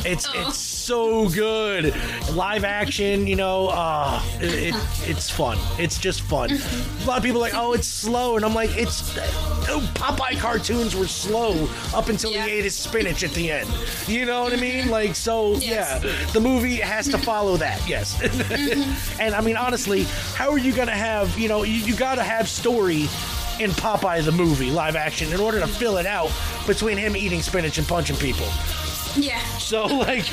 [0.06, 0.48] It's Oh.
[0.48, 1.94] it's so good.
[2.34, 3.68] Live action, you know.
[3.68, 4.76] Uh, it, it
[5.10, 5.58] it's fun.
[5.78, 6.52] It's just fun.
[6.52, 9.18] A lot of people are like, oh, it's slow, and I'm like, it's
[9.70, 12.46] oh, Popeye cartoons were slow up until Yeah.
[12.46, 13.70] he ate his spinach at the end.
[14.08, 14.90] You know what I mean?
[14.90, 16.04] Like, so Yes.
[16.04, 17.86] yeah, the movie has to follow that.
[17.88, 18.22] Yes.
[19.20, 20.04] and I mean, honestly,
[20.36, 21.38] how are you gonna have?
[21.38, 23.08] You know, you, you gotta have story
[23.60, 26.32] in Popeye the movie, live action, in order to fill it out
[26.68, 28.46] between him eating spinach and punching people.
[29.18, 29.42] Yeah.
[29.68, 30.26] So like,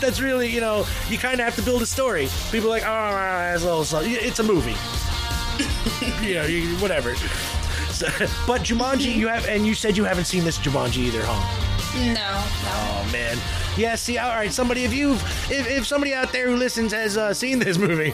[0.00, 2.28] that's really you know you kind of have to build a story.
[2.50, 3.84] People are like, oh, it's a little.
[3.84, 4.74] slow." It's a movie.
[6.26, 7.14] you know, you, whatever.
[7.92, 8.06] So,
[8.46, 11.71] but Jumanji, you have, and you said you haven't seen this Jumanji either, huh?
[11.94, 12.42] No, no.
[12.64, 13.38] Oh man.
[13.76, 17.16] Yeah, see, all right, somebody, if you've, if, if somebody out there who listens has
[17.16, 18.12] uh, seen this movie,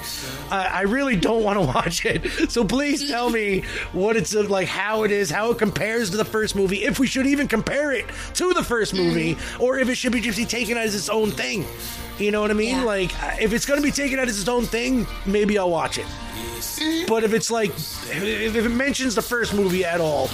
[0.51, 2.51] I I really don't want to watch it.
[2.51, 3.63] So please tell me
[3.93, 7.01] what it's uh, like, how it is, how it compares to the first movie, if
[7.01, 10.39] we should even compare it to the first movie, or if it should be just
[10.39, 11.65] be taken as its own thing.
[12.19, 12.77] You know what I mean?
[12.77, 12.85] Yeah.
[12.85, 15.99] Like, uh, if it's going to be taken as its own thing, maybe I'll watch
[15.99, 16.07] it.
[17.09, 20.29] But if it's like, if it mentions the first movie at all,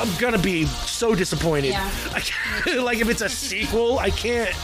[0.00, 1.70] I'm gonna be so disappointed.
[1.70, 1.90] Yeah.
[2.82, 4.54] Like if it's a sequel, I can't.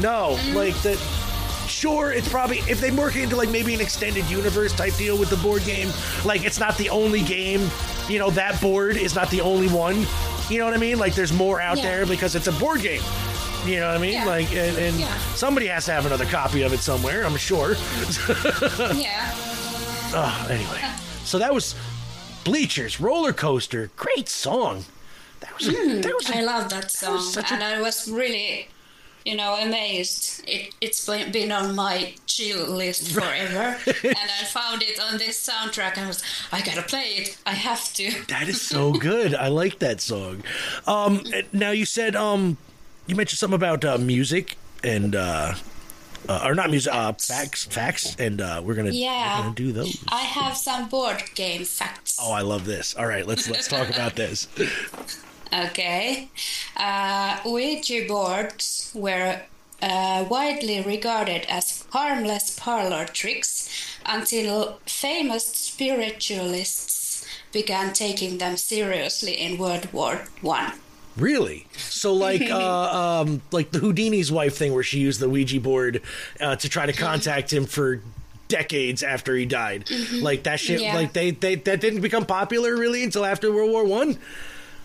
[0.00, 0.56] No, mm-hmm.
[0.56, 0.98] like that.
[1.68, 5.30] Sure, it's probably if they work into like maybe an extended universe type deal with
[5.30, 5.88] the board game.
[6.24, 7.68] Like it's not the only game.
[8.08, 10.06] You know that board is not the only one.
[10.50, 10.98] You know what I mean?
[10.98, 11.84] Like there's more out Yeah.
[11.84, 13.02] there because it's a board game.
[13.66, 14.12] You know what I mean?
[14.14, 14.24] Yeah.
[14.26, 15.18] Like and, and Yeah.
[15.34, 17.24] somebody has to have another copy of it somewhere.
[17.24, 17.76] I'm sure.
[18.94, 19.32] Yeah.
[20.16, 20.80] Oh, anyway,
[21.24, 21.74] so that was
[22.44, 23.90] Bleachers Roller Coaster.
[23.96, 24.84] Great song.
[25.40, 28.68] That was a, that was a I love that song, a- and I was really,
[29.24, 30.42] you know, amazed.
[30.46, 35.46] It it's been been on my chill list forever, and I found it on this
[35.48, 35.98] soundtrack.
[35.98, 37.36] I was, I gotta play it.
[37.46, 38.10] I have to.
[38.28, 39.34] That is so good.
[39.34, 40.42] I like that song.
[40.86, 42.56] Um, now you said um,
[43.06, 45.54] you mentioned something about uh, music and uh,
[46.28, 49.38] uh, or not music, uh, facts, facts, and uh, we're gonna Yeah.
[49.38, 50.02] we're gonna do those.
[50.08, 52.16] I have some board game facts.
[52.20, 52.94] Oh, I love this.
[52.96, 54.48] All right, let's let's talk about this.
[55.52, 56.30] Okay.
[56.76, 59.40] Uh, Ouija boards were
[59.80, 63.68] uh, widely regarded as harmless parlor tricks
[64.04, 70.72] until famous spiritualists began taking them seriously in World War One.
[71.16, 71.66] Really?
[71.76, 76.02] So like uh, um, like the Houdini's wife thing, where she used the Ouija board
[76.40, 78.00] uh, to try to contact him for
[78.48, 79.90] decades after he died.
[80.12, 80.80] Like that shit.
[80.80, 80.94] Yeah.
[80.94, 84.18] Like they, they that didn't become popular really until after World War One.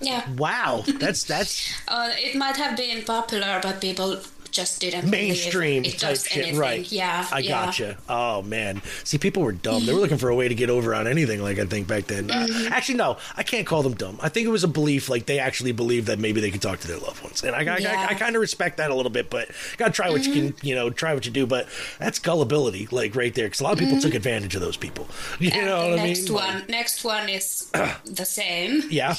[0.02, 0.30] Yeah.
[0.38, 4.18] Wow, that's that's Uh, it might have been popular, but people
[4.52, 6.60] just didn't mainstream it type does shit, anything.
[6.60, 6.92] right?
[6.92, 7.66] Yeah, I yeah.
[7.66, 7.98] gotcha.
[8.08, 9.86] Oh man, see, people were dumb.
[9.86, 11.42] They were looking for a way to get over on anything.
[11.42, 12.30] Like I think back then.
[12.32, 12.74] Uh, Mm-hmm.
[12.74, 14.18] actually, no, I can't call them dumb.
[14.22, 15.10] I think it was a belief.
[15.10, 17.60] Like they actually believed that maybe they could talk to their loved ones, and I,
[17.60, 18.08] I, Yeah.
[18.10, 19.30] I, I kind of respect that a little bit.
[19.30, 20.66] But gotta try what you can, Mm-hmm.
[20.66, 21.46] you know, try what you do.
[21.46, 21.68] But
[22.00, 25.08] that's gullibility, like right there, because a lot of people took advantage of those people.
[25.40, 25.58] You Mm-hmm.
[25.60, 26.08] And know what I mean?
[26.14, 27.70] next one, next one is
[28.06, 28.84] the same.
[28.90, 29.16] yeah.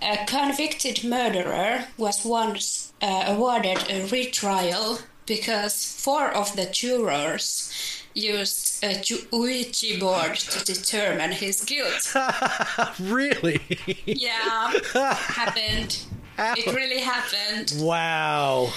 [0.00, 7.72] A convicted murderer was once uh, awarded a retrial because four of the jurors
[8.14, 12.14] used a Ju- Ouija board to determine his guilt.
[13.00, 13.60] Really?
[14.06, 14.72] yeah,
[15.14, 15.98] happened.
[16.38, 17.74] It really happened.
[17.78, 18.72] wow.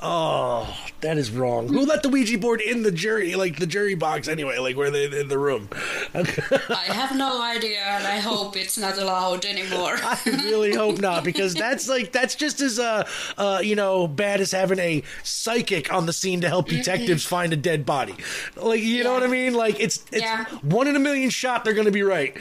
[0.00, 1.66] Oh, that is wrong.
[1.66, 4.92] Who let the Ouija board in the jury, like the jury box anyway, like where
[4.92, 5.68] they in the room?
[6.14, 9.96] I have no idea, and I hope it's not allowed anymore.
[10.02, 14.40] I really hope not, because that's like that's just as uh, uh you know bad
[14.40, 18.14] as having a psychic on the scene to help detectives find a dead body.
[18.54, 19.54] Like you know what I mean?
[19.54, 20.44] Like it's it's Yeah.
[20.62, 21.64] one in a million shot.
[21.64, 22.36] They're gonna be right.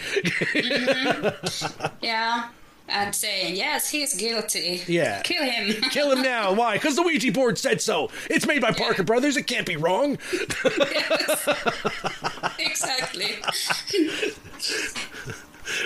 [2.02, 2.50] yeah,
[2.90, 4.82] and saying yes, he's guilty.
[4.88, 5.22] Yeah.
[5.24, 5.82] kill him.
[5.92, 6.54] Kill him now.
[6.54, 6.74] Why?
[6.76, 8.10] Because the Ouija board said so.
[8.30, 9.36] It's made by Parker Brothers.
[9.38, 10.18] It can't be wrong.
[12.60, 13.36] exactly.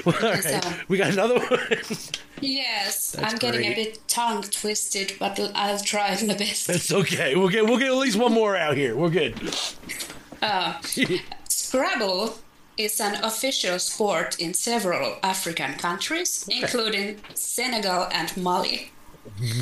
[0.05, 1.59] All right, So- we got another one.
[2.39, 3.71] Yes, That's I'm getting great.
[3.73, 6.69] a bit tongue twisted, but I'll try my best.
[6.69, 7.35] It's okay.
[7.35, 8.95] We'll get we'll get at least one more out here.
[8.95, 9.35] We're good.
[10.41, 10.79] Uh,
[11.47, 12.35] Scrabble
[12.83, 18.91] is an official sport in several African countries, including Senegal and Mali.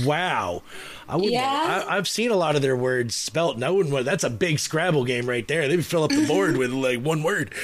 [0.04, 0.64] Wow.
[1.08, 1.86] I would Yeah.
[1.88, 4.30] I, I've seen a lot of their words spelt, and I wouldn't want that's a
[4.30, 5.68] big Scrabble game right there.
[5.68, 6.60] They fill up the board mm-hmm.
[6.60, 7.54] with like one word.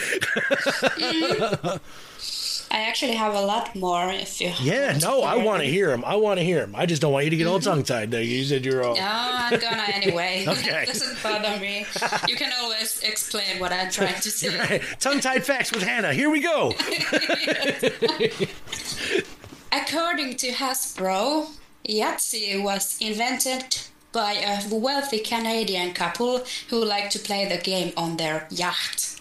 [0.95, 1.77] Mm-hmm.
[2.71, 4.51] I actually have a lot more if you.
[4.61, 6.03] Yeah, no, I want to hear them.
[6.05, 6.75] I want to hear them.
[6.75, 7.69] I just don't want you to get all mm-hmm.
[7.69, 8.13] tongue tied.
[8.13, 8.95] You said you're all.
[8.95, 10.45] No, I'm gonna anyway.
[10.55, 10.83] Okay.
[10.83, 11.85] it doesn't bother me.
[12.27, 14.81] You can always explain what I'm trying to say.
[14.99, 16.13] tongue tied facts with Hannah.
[16.13, 16.73] Here we go.
[19.71, 21.49] According to Hasbro,
[21.87, 23.77] Yahtzee was invented
[24.11, 29.14] by a wealthy Canadian couple who liked to play the game on their yacht.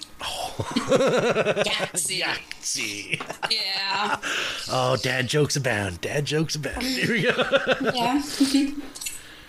[1.65, 3.21] Yahtzee.
[3.51, 3.51] Yeah.
[3.51, 4.17] Yeah.
[4.71, 6.01] Oh, dad jokes abound.
[6.01, 6.83] Dad jokes abound.
[6.83, 7.33] Here we go.
[7.95, 8.23] Yeah.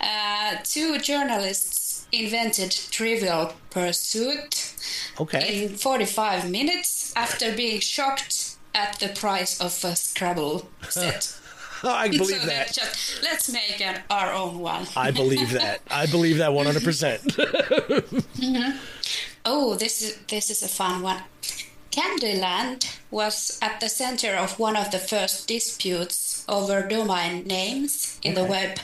[0.00, 4.74] uh, two journalists invented Trivial Pursuit
[5.20, 5.64] Okay.
[5.64, 11.34] in 45 minutes after being shocked at the price of a Scrabble set.
[11.82, 12.72] I believe so that.
[12.72, 14.86] Just, let's make an, our own one.
[14.96, 15.80] I believe that.
[15.90, 18.24] I believe that 100%.
[19.48, 21.22] Oh, this is this is a fun one.
[21.92, 28.34] Candyland was at the center of one of the first disputes over domain names in
[28.34, 28.78] the web.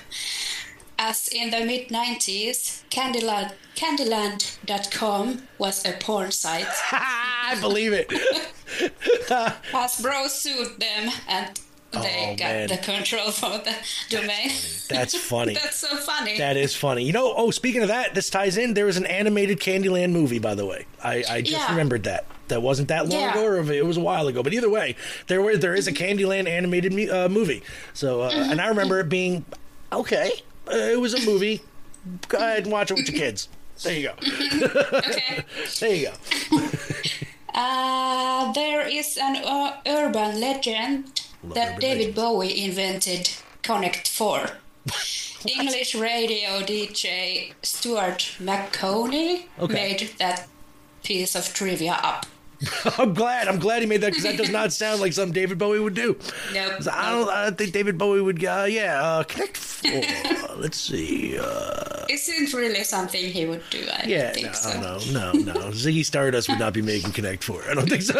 [0.99, 6.75] As in the mid 90s, Candyland, Candyland.com was a porn site.
[6.93, 8.09] I believe it.
[9.73, 11.61] Hasbro sued them and
[11.93, 12.69] they Oh, got man.
[12.69, 13.75] the control for the
[14.09, 14.51] domain.
[14.89, 15.55] That's funny.
[15.63, 16.39] That's so funny.
[16.39, 17.05] That is funny.
[17.05, 18.75] You know, oh, speaking of that, this ties in.
[18.75, 20.87] There was an animated Candyland movie, by the way.
[21.05, 21.71] I, I just Yeah.
[21.71, 22.25] remembered that.
[22.49, 23.33] That wasn't that long Yeah.
[23.33, 24.43] ago, or it was a while ago.
[24.43, 27.63] But either way, there were there is a Candyland animated uh, movie.
[27.95, 29.45] So, uh, and I remember it being
[29.93, 30.33] okay.
[30.71, 31.61] Uh, it was a movie.
[32.29, 33.49] Go ahead and watch it with your kids.
[33.83, 34.15] There you go.
[34.99, 35.45] okay.
[35.81, 36.09] There you
[36.51, 36.61] go.
[37.55, 42.15] Uh, there is an uh, urban legend that David.
[42.15, 43.31] Bowie invented
[43.63, 44.51] Connect 4.
[45.47, 49.75] English radio DJ Stuart Maconie Okay.
[49.75, 50.47] made that
[51.03, 52.27] piece of trivia up.
[52.99, 53.49] I'm glad.
[53.49, 55.95] I'm glad he made that because that does not sound like something David Bowie would
[55.95, 56.17] do.
[56.55, 56.75] Nope.
[56.93, 57.29] I don't.
[57.29, 58.45] I don't think David Bowie would.
[58.45, 59.03] Uh, yeah.
[59.03, 60.01] Uh, connect four.
[60.57, 61.37] Let's see.
[61.41, 64.31] Uh, Isn't really something he would do, I yeah.
[64.33, 64.81] think No, so.
[65.13, 65.33] no.
[65.33, 65.53] No.
[65.55, 65.55] No.
[65.71, 67.65] Ziggy Stardust would not be making Connect Four.
[67.69, 68.15] I don't think so.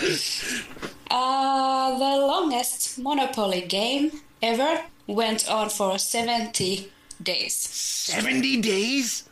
[1.12, 6.88] Uh, the longest Monopoly game ever went on for 70
[7.20, 7.56] days.
[7.56, 9.24] Seventy days.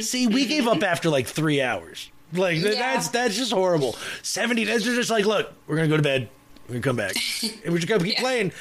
[0.00, 2.10] See, we gave up after like three hours.
[2.34, 2.94] Like th- Yeah.
[2.94, 3.96] that's that's just horrible.
[4.22, 4.64] Seventy.
[4.64, 6.28] That's just like, look, we're gonna go to bed.
[6.68, 8.20] We're gonna come back, and we're just gonna keep Yeah.
[8.20, 8.52] playing.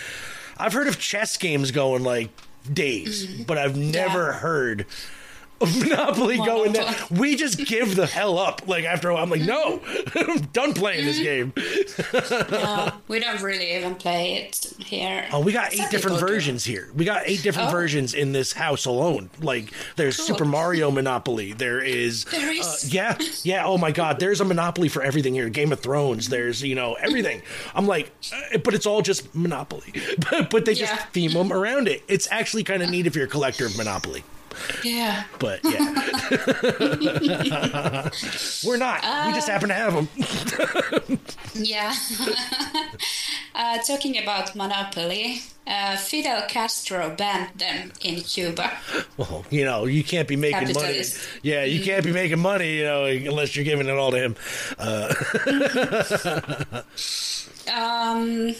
[0.57, 2.29] I've heard of chess games going like
[2.71, 4.33] days, but I've never Yeah.
[4.39, 4.85] heard
[5.69, 6.71] of Monopoly going.
[6.73, 7.19] Monopoly.
[7.19, 8.67] We just give the hell up.
[8.67, 9.81] Like after a while, I'm like, no,
[10.15, 11.53] I'm done playing this game.
[12.23, 15.27] No, we don't really even play it here.
[15.31, 16.33] Oh, we got eight different people do.
[16.33, 16.89] versions here.
[16.95, 17.71] We got eight different Oh.
[17.71, 19.29] versions in this house alone.
[19.41, 20.25] Like there's Cool.
[20.27, 21.53] Super Mario Monopoly.
[21.53, 22.65] There is, There is?
[22.85, 23.65] uh, yeah, yeah.
[23.65, 25.49] Oh my God, there's a Monopoly for everything here.
[25.49, 26.29] Game of Thrones.
[26.29, 27.41] There's you know everything.
[27.75, 29.93] I'm like, uh, but it's all just Monopoly.
[30.29, 31.03] but, but they just Yeah.
[31.11, 32.03] theme them around it.
[32.07, 34.23] It's actually kind of neat if you're a collector of Monopoly.
[34.83, 35.23] Yeah.
[35.39, 35.79] But yeah,
[38.65, 39.01] we're not.
[39.27, 40.07] we just happen to have them.
[41.55, 41.93] Yeah.
[43.55, 48.71] uh, talking about Monopoly, uh, Fidel Castro banned them in Cuba.
[49.17, 51.03] Well, you know, you can't be making money.
[51.43, 54.35] Yeah, you can't be making money, you know, unless you're giving it all to him.
[54.79, 55.13] Uh,
[57.71, 58.55] Um,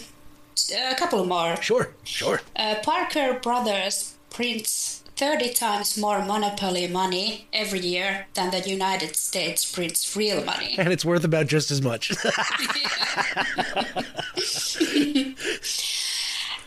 [0.75, 1.61] a couple more.
[1.61, 2.41] sure, sure.
[2.55, 9.69] Uh, Parker Brothers prints 30 times more Monopoly money every year than the United States
[9.71, 10.75] prints real money.
[10.77, 12.11] And it's worth about just as much.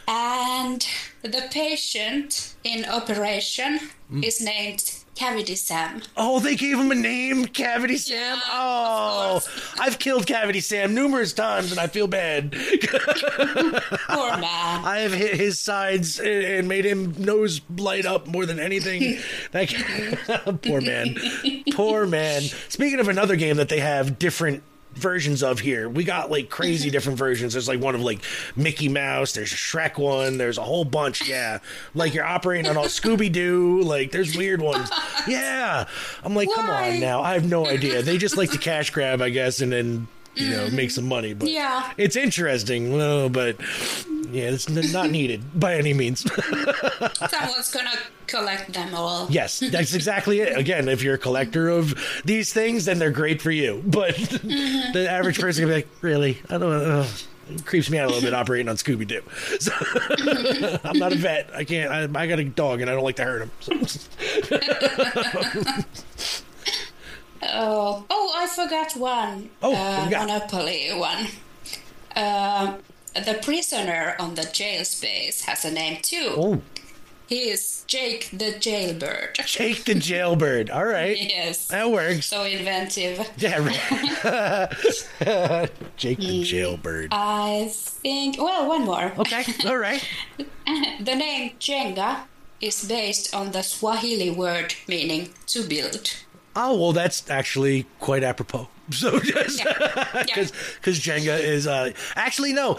[0.09, 0.87] And
[1.23, 3.81] the patient in operation
[4.13, 4.25] Mm.
[4.25, 6.03] is named Cavity Sam.
[6.17, 8.37] oh, they gave him a name, Cavity Sam.
[8.37, 9.41] Yeah, oh.
[9.81, 12.53] I've killed Cavity Sam numerous times, and I feel bad.
[12.53, 12.61] Poor
[14.37, 14.85] man.
[14.85, 19.19] I have hit his sides and- and made him nose light up more than anything.
[19.53, 21.17] That poor man,
[21.73, 22.43] poor man.
[22.69, 24.63] Speaking of another game that they have different
[24.97, 26.93] versions of here, we got like crazy mm-hmm.
[26.93, 27.53] different versions.
[27.53, 28.21] There's like one of like
[28.57, 29.33] Mickey Mouse.
[29.33, 30.39] There's a Shrek one.
[30.39, 31.29] There's a whole bunch.
[31.29, 31.59] Yeah,
[31.95, 33.83] like you're operating on all Scooby Doo.
[33.83, 34.91] Like there's weird ones.
[35.27, 35.89] Yeah,
[36.23, 37.21] I'm like, come on now.
[37.21, 38.01] I have no idea.
[38.01, 40.07] They just like to cash grab, I guess, and then
[40.37, 41.35] you know make some money.
[41.35, 41.93] But Yeah.
[41.97, 43.57] it's interesting, well, but
[44.31, 46.21] yeah, it's not needed by any means.
[47.31, 47.91] Someone's gonna
[48.27, 49.29] collect them all.
[49.31, 50.57] yes, that's exactly it.
[50.59, 53.83] Again, if you're a collector of these things, then they're great for you.
[53.87, 56.39] But the average person can be like, really?
[56.51, 57.07] I don't know.
[57.49, 59.23] It creeps me out a little bit operating on Scooby Doo.
[59.61, 59.71] So,
[60.85, 61.49] I'm not a vet.
[61.55, 62.17] I can't.
[62.17, 63.51] I, I got a dog, and I don't like to hurt him.
[63.61, 63.73] So,
[67.53, 69.51] Oh, oh, I forgot one.
[69.63, 70.09] Oh, uh?
[70.11, 71.27] Monopoly one.
[72.17, 72.79] Um
[73.15, 76.35] the prisoner on the jail space has a name too.
[76.37, 76.63] oh,
[77.29, 79.35] He is Jake the Jailbird.
[79.47, 80.71] Jake the Jailbird.
[80.71, 81.67] All right, Yes.
[81.69, 82.27] that works.
[82.27, 83.19] So inventive.
[83.39, 84.71] Yeah, right.
[85.97, 87.09] Jake the Jailbird.
[87.13, 88.37] I think.
[88.39, 89.13] Well, one more.
[89.19, 90.03] Okay, all right.
[91.01, 92.25] The name Jenga
[92.61, 96.17] is based on the Swahili word meaning to build.
[96.57, 98.69] Oh well, that's actually quite apropos.
[98.91, 100.23] So just Yeah.
[100.27, 102.79] because because Jenga is uh, actually no.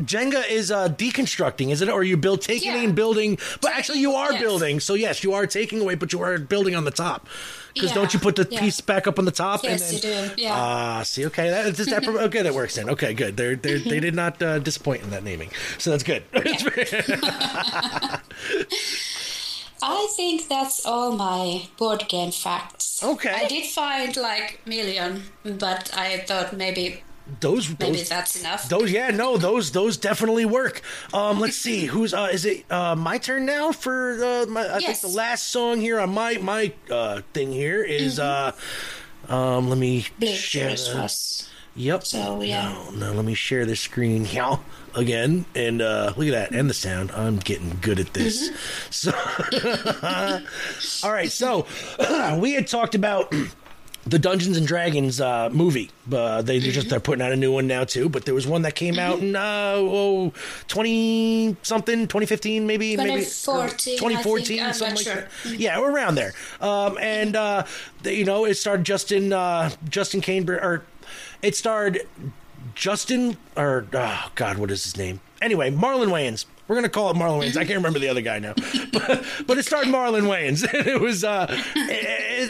[0.00, 1.92] Jenga is uh, deconstructing, isn't it?
[1.92, 2.82] Or you build taking Yeah.
[2.82, 4.42] and building, but actually you are yes.
[4.42, 4.78] building.
[4.78, 7.26] So yes, you are taking away, but you are building on the top.
[7.74, 8.60] Because don't you put the yeah.
[8.60, 9.62] piece back up on the top?
[9.64, 10.42] Yes, and you do.
[10.42, 10.54] Yeah.
[10.54, 12.88] Ah, see, okay, that, that, that okay, that works then.
[12.90, 13.36] Okay, good.
[13.36, 16.22] They're, they're, they did not uh, disappoint in that naming, so that's good.
[19.82, 22.75] I think that's all my board game facts.
[23.02, 23.30] Okay.
[23.30, 27.02] I did find like million, but I thought maybe
[27.40, 28.68] those, maybe those, that's enough.
[28.68, 30.80] those, yeah, no, those, those definitely work.
[31.12, 34.62] Um, let's see, who's uh, is it uh, my turn now for uh, my?
[34.62, 35.00] I Yes.
[35.00, 38.52] think the last song here on my my uh, thing here is uh,
[39.28, 40.76] um, let me Blue share.
[41.78, 42.06] Yep.
[42.06, 42.72] So, yeah.
[42.72, 44.58] No, no, let me share the screen here
[44.96, 45.44] again.
[45.54, 46.50] And uh, look at that.
[46.52, 47.12] And the sound.
[47.12, 48.50] I'm getting good at this.
[48.90, 49.12] So,
[51.02, 51.30] all right.
[51.30, 51.66] So,
[52.38, 53.32] we had talked about.
[54.08, 55.90] The Dungeons and Dragons uh, movie.
[56.12, 58.08] Uh, they just they're putting out a new one now too.
[58.08, 60.32] But there was one that came out in uh, oh,
[60.68, 65.28] 20 something, 2015 maybe, maybe 2014, I 2014, something not like sure.
[65.50, 65.58] that.
[65.58, 66.34] Yeah, we're around there.
[66.60, 67.64] Um, and uh,
[68.04, 70.84] the, you know, it starred Justin uh, Justin Caine or
[71.42, 72.06] it starred
[72.76, 75.20] Justin or oh God, what is his name?
[75.42, 76.44] Anyway, Marlon Wayans.
[76.68, 77.56] We're gonna call it Marlon Wayans.
[77.56, 78.54] I can't remember the other guy now,
[78.92, 80.62] but, but it starred Marlon Wayans.
[80.74, 81.46] And it was uh,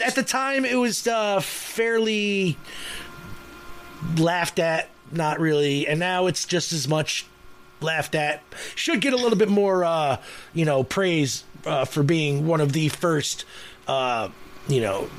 [0.05, 2.57] at the time it was uh, fairly
[4.17, 7.25] laughed at, not really, and now it's just as much
[7.79, 8.43] laughed at.
[8.75, 10.17] Should get a little bit more, uh,
[10.53, 13.45] you know, praise uh, for being one of the first,
[13.87, 14.29] uh,
[14.67, 15.09] you know,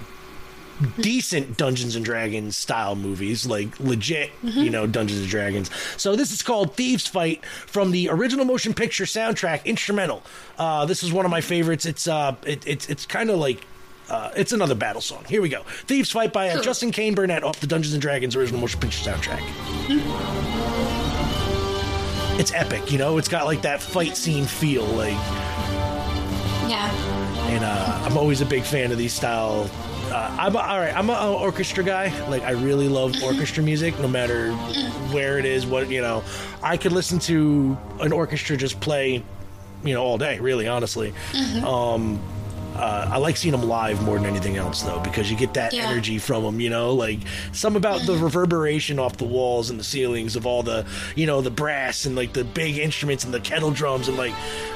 [1.01, 5.71] decent Dungeons and Dragons style movies, like legit, you know, Dungeons and Dragons.
[5.97, 10.23] So this is called Thieves Fight from the original motion picture soundtrack instrumental.
[10.59, 11.87] Uh, this is one of my favorites.
[11.87, 13.65] It's uh, it, it's it's kind of like.
[14.11, 15.23] Uh, it's another battle song.
[15.29, 15.65] Here we go.
[15.85, 19.11] Thieves Fight by uh, Justin Caine Burnett off the Dungeons and Dragons original motion picture
[19.11, 19.43] soundtrack.
[22.41, 23.19] It's epic, you know.
[23.19, 25.13] It's got like that fight scene feel, like
[26.71, 26.89] Yeah.
[27.49, 29.69] and uh, I'm always a big fan of these style.
[30.11, 30.95] Uh, I'm a, all right.
[30.97, 32.09] I'm an orchestra guy.
[32.29, 34.53] Like I really love orchestra music, no matter
[35.13, 35.67] where it is.
[35.67, 36.25] What you know,
[36.63, 39.23] I could listen to an orchestra just play,
[39.85, 40.39] you know, all day.
[40.39, 41.13] Really, honestly.
[41.65, 42.21] Um,
[42.79, 45.73] uh, I like seeing them live more than anything else, though, because you get that
[45.73, 45.89] Yeah.
[45.91, 46.61] energy from them.
[46.61, 47.19] You know, like
[47.53, 51.41] some about the reverberation off the walls and the ceilings of all the, you know,
[51.41, 54.35] the brass and like the big instruments and the kettle drums and like,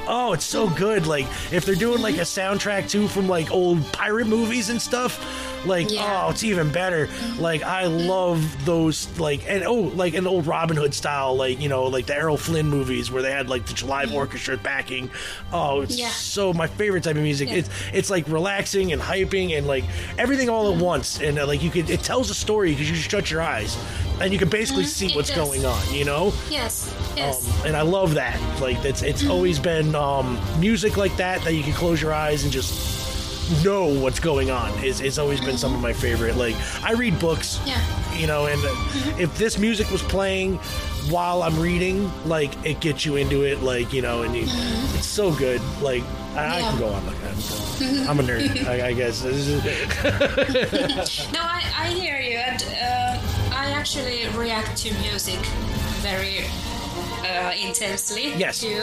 [0.08, 1.06] oh, it's so good.
[1.06, 5.18] Like if they're doing like a soundtrack too from like old pirate movies and stuff,
[5.64, 6.24] like Yeah.
[6.26, 7.08] oh, it's even better.
[7.38, 11.68] Like I love those like and oh, like an old Robin Hood style, like you
[11.68, 15.10] know, like the Errol Flynn movies where they had like the live orchestra backing.
[15.52, 16.08] Oh, it's Yeah.
[16.08, 17.48] so my favorite type of music.
[17.48, 17.56] Yeah.
[17.56, 19.84] It's it's like relaxing and hyping and like
[20.18, 21.20] everything all at once.
[21.20, 23.76] And uh, like you could, it tells a story because you just shut your eyes
[24.20, 25.36] and you can basically see it what's does.
[25.38, 25.94] going on.
[25.94, 26.32] You know.
[26.50, 26.94] Yes.
[27.16, 27.46] Yes.
[27.60, 28.38] Um, and I love that.
[28.60, 32.44] Like it's it's always been um, music like that that you can close your eyes
[32.44, 33.01] and just
[33.64, 34.72] know what's going on.
[34.84, 36.36] Is it's always been some of my favorite.
[36.36, 37.80] Like I read books, Yeah.
[38.16, 38.68] you know, and uh,
[39.18, 40.56] if this music was playing
[41.10, 45.06] while I'm reading, like it gets you into it, like you know, and you, it's
[45.06, 45.60] so good.
[45.80, 46.02] Like
[46.34, 48.06] I, I can go on like that.
[48.08, 49.22] I'm a nerd, I, I guess.
[51.32, 55.38] No, I, I hear you, and uh, I actually react to music
[56.00, 56.44] very
[57.24, 58.60] uh, intensely Yes.
[58.60, 58.82] too.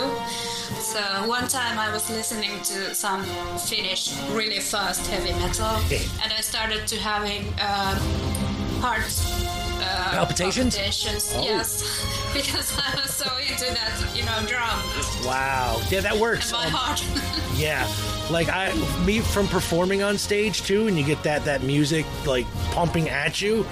[0.82, 3.24] So one time I was listening to some
[3.68, 6.06] Finnish really fast heavy metal, Okay.
[6.24, 7.96] and I started to having uh,
[8.82, 9.02] heart
[9.82, 10.76] uh, Palpitations?
[10.76, 11.44] palpitations, Oh.
[11.44, 11.84] Yes,
[12.34, 14.80] because I was so into that, you know, drum
[15.26, 16.52] wow, yeah, that works.
[16.52, 17.04] in my Um, heart.
[17.60, 17.86] Yeah,
[18.32, 18.74] like I,
[19.06, 23.42] me from performing on stage too, and you get that that music like pumping at
[23.42, 23.66] you.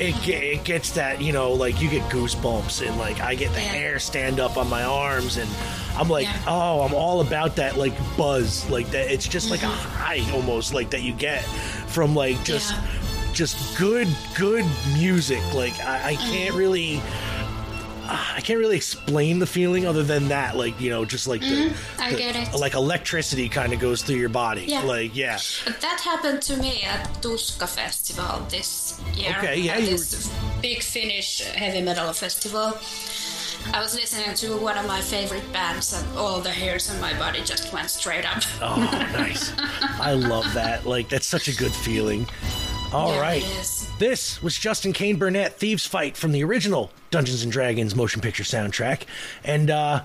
[0.00, 3.60] It, it gets that you know like you get goosebumps and like I get the
[3.60, 3.66] Yeah.
[3.68, 5.50] hair stand up on my arms and
[5.96, 6.40] I'm like Yeah.
[6.46, 9.90] oh I'm all about that like buzz like that it's just like a mm-hmm.
[9.90, 11.42] high almost like that you get
[11.88, 13.32] from like just Yeah.
[13.32, 16.58] just good good music like I, I can't mm.
[16.58, 17.02] really
[18.10, 21.46] I can't really explain the feeling other than that, like you know, just like the,
[21.68, 22.00] mm-hmm.
[22.00, 22.58] I the- get it.
[22.58, 24.64] like electricity kind of goes through your body.
[24.66, 24.82] Yeah.
[24.82, 29.34] Like yeah, that happened to me at Tuska Festival this year.
[29.38, 30.32] Okay, yeah, At this
[30.62, 32.78] big Finnish heavy metal festival.
[33.74, 37.12] I was listening to one of my favorite bands, and all the hairs on my
[37.18, 38.42] body just went straight up.
[38.62, 38.76] oh
[39.12, 39.52] nice.
[40.00, 40.86] I love that.
[40.86, 42.26] Like that's such a good feeling.
[42.92, 43.42] All Yeah, right.
[43.98, 48.44] This was Justin Caine Burnett, Thieves Fight from the original Dungeons and Dragons motion picture
[48.44, 49.02] soundtrack,
[49.44, 50.04] and uh,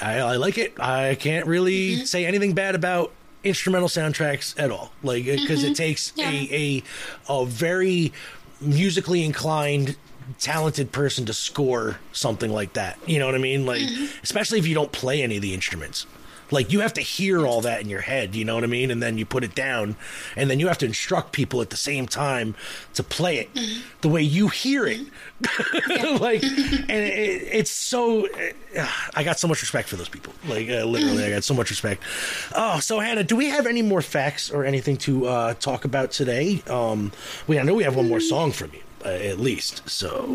[0.00, 0.74] I, I like it.
[0.80, 2.04] I can't really Mm-hmm.
[2.04, 3.12] say anything bad about
[3.44, 4.90] instrumental soundtracks at all.
[5.02, 6.20] Like because it takes Mm-hmm.
[6.20, 6.58] Yeah.
[6.58, 6.82] a,
[7.28, 8.12] a a very
[8.60, 9.96] musically inclined
[10.40, 12.98] talented person to score something like that.
[13.06, 13.64] You know what I mean?
[13.66, 13.82] Like,
[14.22, 16.06] especially if you don't play any of the instruments.
[16.50, 18.90] Like you have to hear all that in your head, you know what I mean?
[18.90, 19.96] And then you put it down,
[20.36, 22.54] and then you have to instruct people at the same time
[22.94, 23.50] to play it
[24.00, 25.00] the way you hear it.
[26.20, 28.26] like, and it, it's so.
[28.26, 30.32] Uh, I got so much respect for those people.
[30.46, 32.02] Like, uh, literally, I got so much respect.
[32.54, 36.10] Oh, so Hannah, do we have any more facts or anything to uh, talk about
[36.10, 36.62] today?
[36.68, 37.12] Um,
[37.46, 39.88] we I know we have one more song from you, uh, at least.
[39.88, 40.26] So.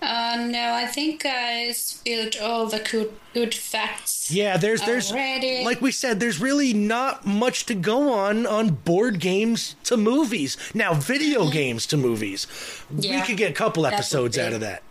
[0.00, 4.30] Uh, no, I think I spilled all the good, good facts.
[4.30, 5.64] Yeah, there's there's Already.
[5.64, 10.56] like we said, there's really not much to go on on board games to movies.
[10.72, 12.46] Now, video games to movies,
[12.94, 14.82] we could get a couple episodes out of that.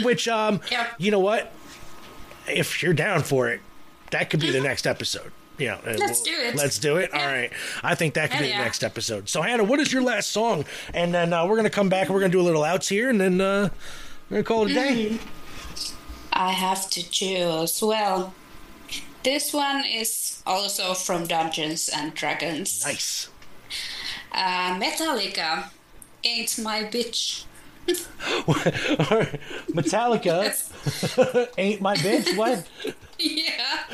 [0.04, 0.86] Which, um, Yeah.
[0.98, 1.50] you know what?
[2.46, 3.60] If you're down for it,
[4.12, 5.32] that could be the next episode.
[5.58, 6.54] Yeah, and Let's we'll- do it.
[6.56, 7.12] Let's do it.
[7.12, 7.32] All Yeah.
[7.32, 7.52] right,
[7.82, 9.28] I think that could Hell be the next episode.
[9.28, 10.64] So, Hannah, what is your last song?
[10.92, 12.06] And then uh, we're gonna come back.
[12.06, 13.68] and We're gonna do a little outs here, and then uh,
[14.30, 15.18] we're gonna call it a day.
[16.32, 17.82] I have to choose.
[17.82, 18.34] Well,
[19.22, 22.84] this one is also from Dungeons and Dragons.
[22.84, 23.28] Nice.
[24.32, 25.70] Uh, Metallica,
[26.24, 27.44] Ain't My Bitch.
[29.74, 30.52] Metallica
[31.58, 32.36] ain't my bitch.
[32.36, 32.66] What?
[33.18, 33.84] yeah,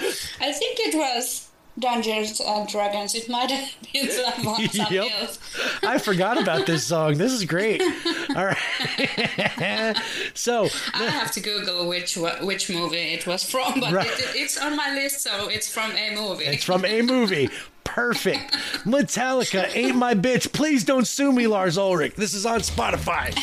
[0.41, 3.14] I think it was Dungeons and Dragons.
[3.14, 5.12] It might have been someone something Yep.
[5.20, 5.38] else.
[5.82, 7.16] I forgot about this song.
[7.16, 7.80] This is great.
[8.36, 9.96] All right.
[10.34, 14.06] so, I have to Google which which movie it was from, but Right.
[14.06, 16.44] it, it's on my list, so it's from a movie.
[16.44, 17.48] it's from a movie.
[17.82, 18.52] Perfect.
[18.84, 20.52] Metallica ain't my bitch.
[20.52, 22.14] Please don't sue me, Lars Ulrich.
[22.14, 23.34] This is on Spotify.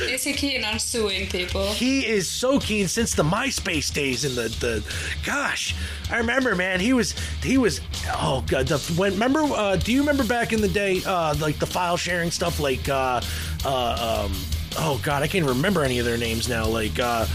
[0.00, 1.66] Is he keen on suing people?
[1.72, 4.84] He is so keen since the MySpace days and the the
[5.24, 5.74] gosh.
[6.10, 6.80] I remember, man.
[6.80, 8.66] He was he was oh god.
[8.68, 9.40] The, when remember?
[9.40, 12.88] Uh, do you remember back in the day, uh, like the file sharing stuff, like
[12.88, 13.20] uh,
[13.64, 14.32] uh, um,
[14.78, 16.66] oh god, I can't remember any of their names now.
[16.66, 17.26] Like uh,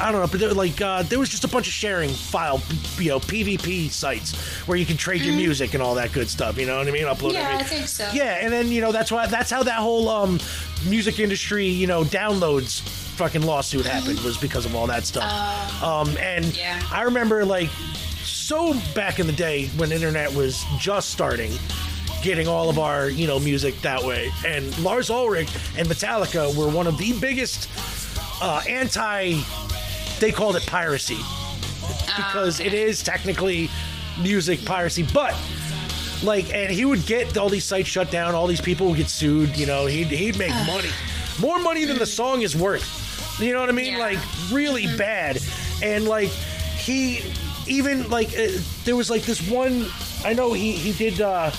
[0.00, 2.62] I don't know, but there, like uh, there was just a bunch of sharing file,
[2.98, 4.34] you know, PvP sites
[4.66, 6.56] where you can trade your music and all that good stuff.
[6.58, 7.04] You know what I mean?
[7.04, 7.32] Upload.
[7.32, 7.34] Mm-hmm.
[7.34, 8.08] Yeah, every- I think so.
[8.12, 10.40] Yeah, and then you know that's why that's how that whole um,
[10.88, 15.82] music industry, you know, downloads fucking lawsuit happened was because of all that stuff.
[15.82, 16.58] um, and Mm-hmm.
[16.58, 16.82] yeah.
[16.90, 17.68] I remember like
[18.22, 21.52] so back in the day when internet was just starting
[22.22, 25.48] getting all of our you know music that way and lars ulrich
[25.78, 27.68] and metallica were one of the biggest
[28.42, 29.40] uh, anti
[30.20, 31.18] they called it piracy.
[32.16, 33.70] Because it is technically
[34.20, 35.34] music piracy but
[36.22, 39.08] like and he would get all these sites shut down all these people would get
[39.08, 40.90] sued you know he'd, he'd make money.
[41.40, 43.38] More money than the song is worth.
[43.40, 43.92] You know what i mean?
[43.94, 43.98] Yeah.
[43.98, 44.18] like
[44.52, 45.40] really bad.
[45.82, 47.22] And like he
[47.66, 48.48] even like uh,
[48.84, 49.86] there was like this one
[50.24, 51.50] i know he he did uh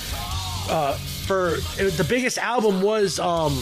[0.69, 0.93] uh
[1.25, 3.53] for uh, the biggest album was um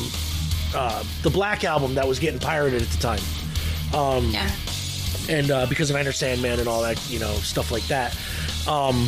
[0.75, 3.21] uh the black album that was getting pirated at the time.
[3.93, 4.49] Um, Yeah.
[5.29, 8.17] And uh, because of Enter Sandman and all that, you know, stuff like that.
[8.67, 9.07] Um,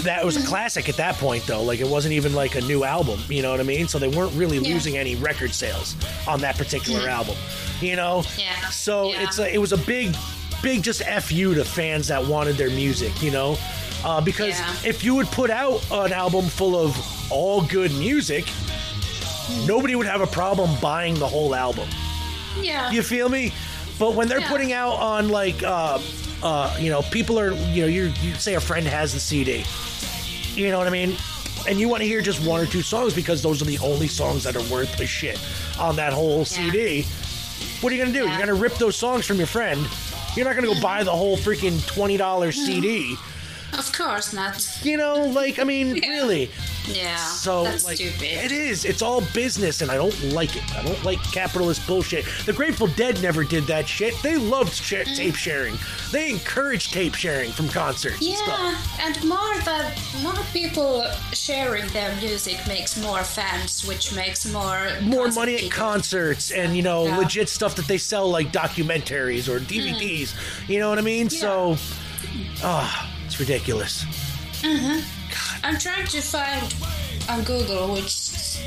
[0.00, 1.62] that was a classic at that point, though.
[1.62, 3.88] Like it wasn't even like a new album, you know what I mean?
[3.88, 4.74] So they weren't really Yeah.
[4.74, 5.96] losing any record sales
[6.26, 7.36] on that particular album,
[7.80, 8.24] you know.
[8.38, 8.68] Yeah.
[8.70, 9.24] So Yeah.
[9.24, 10.16] it's a, it was a big,
[10.62, 13.58] big just fu to fans that wanted their music, you know.
[14.04, 14.74] Uh, because Yeah.
[14.84, 16.96] if you would put out an album full of
[17.30, 18.46] all good music,
[19.66, 21.88] nobody would have a problem buying the whole album.
[22.60, 22.90] Yeah.
[22.90, 23.52] You feel me?
[24.02, 24.48] But when they're Yeah.
[24.48, 26.00] putting out on like, uh,
[26.42, 29.64] uh, you know, people are, you know, you you say a friend has the CD,
[30.60, 31.16] you know what I mean,
[31.68, 34.08] and you want to hear just one or two songs because those are the only
[34.08, 35.38] songs that are worth the shit
[35.78, 37.06] on that whole CD.
[37.80, 38.24] What are you gonna do?
[38.24, 38.30] Yeah.
[38.30, 39.86] You're gonna rip those songs from your friend.
[40.34, 43.14] You're not gonna go buy the whole freaking twenty dollars CD.
[43.78, 44.66] Of course not.
[44.82, 46.50] You know, like I mean, really.
[46.86, 47.16] Yeah.
[47.16, 48.22] So that's like, stupid.
[48.22, 48.84] it is.
[48.84, 50.76] It's all business, and I don't like it.
[50.76, 52.24] I don't like capitalist bullshit.
[52.46, 54.14] The Grateful Dead never did that shit.
[54.22, 55.16] They loved sh- mm.
[55.16, 55.76] tape sharing.
[56.10, 58.22] They encouraged tape sharing from concerts and.
[58.22, 64.90] Yeah, and more that more people sharing their music makes more fans, which makes more
[65.02, 67.18] More money at concerts and you know Yeah.
[67.18, 69.66] legit stuff that they sell like documentaries or mm.
[69.66, 70.34] DVDs.
[70.68, 71.30] You know what I mean?
[71.30, 71.76] So,
[72.62, 74.04] ah, it's ridiculous.
[74.62, 75.21] Mm-hmm.
[75.64, 76.74] I'm trying to find
[77.28, 78.18] on Google which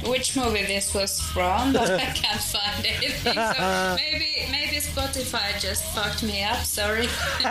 [0.08, 3.34] which movie this was from, but I can't find anything.
[3.34, 6.64] So maybe maybe Spotify just fucked me up.
[6.64, 7.08] Sorry.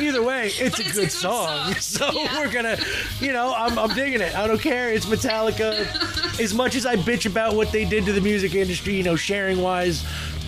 [0.00, 1.72] Either way, it's, a, it's a good good song.
[1.74, 1.74] song.
[1.80, 2.38] So Yeah.
[2.38, 2.78] we're gonna,
[3.20, 4.34] you know, I'm, I'm digging it.
[4.36, 4.92] I don't care.
[4.92, 6.40] It's Metallica.
[6.40, 9.16] as much as I bitch about what they did to the music industry, you know,
[9.16, 10.04] sharing wise,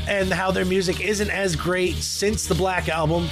[0.09, 3.29] and how their music isn't as great since the Black Album.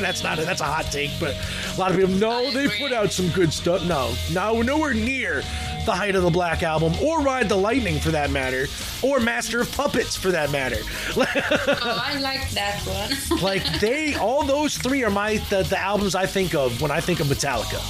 [0.00, 1.36] That's not a, that's a hot take, but
[1.74, 3.84] a lot of people no, they put out some good stuff.
[3.86, 5.42] No, no, nowhere near
[5.84, 8.66] the height of the Black Album, or Ride the Lightning for that matter,
[9.02, 10.78] or Master of Puppets for that matter.
[11.16, 13.40] oh, I like that one.
[13.42, 17.00] like they, all those three are my the, the albums I think of when I
[17.00, 17.82] think of Metallica.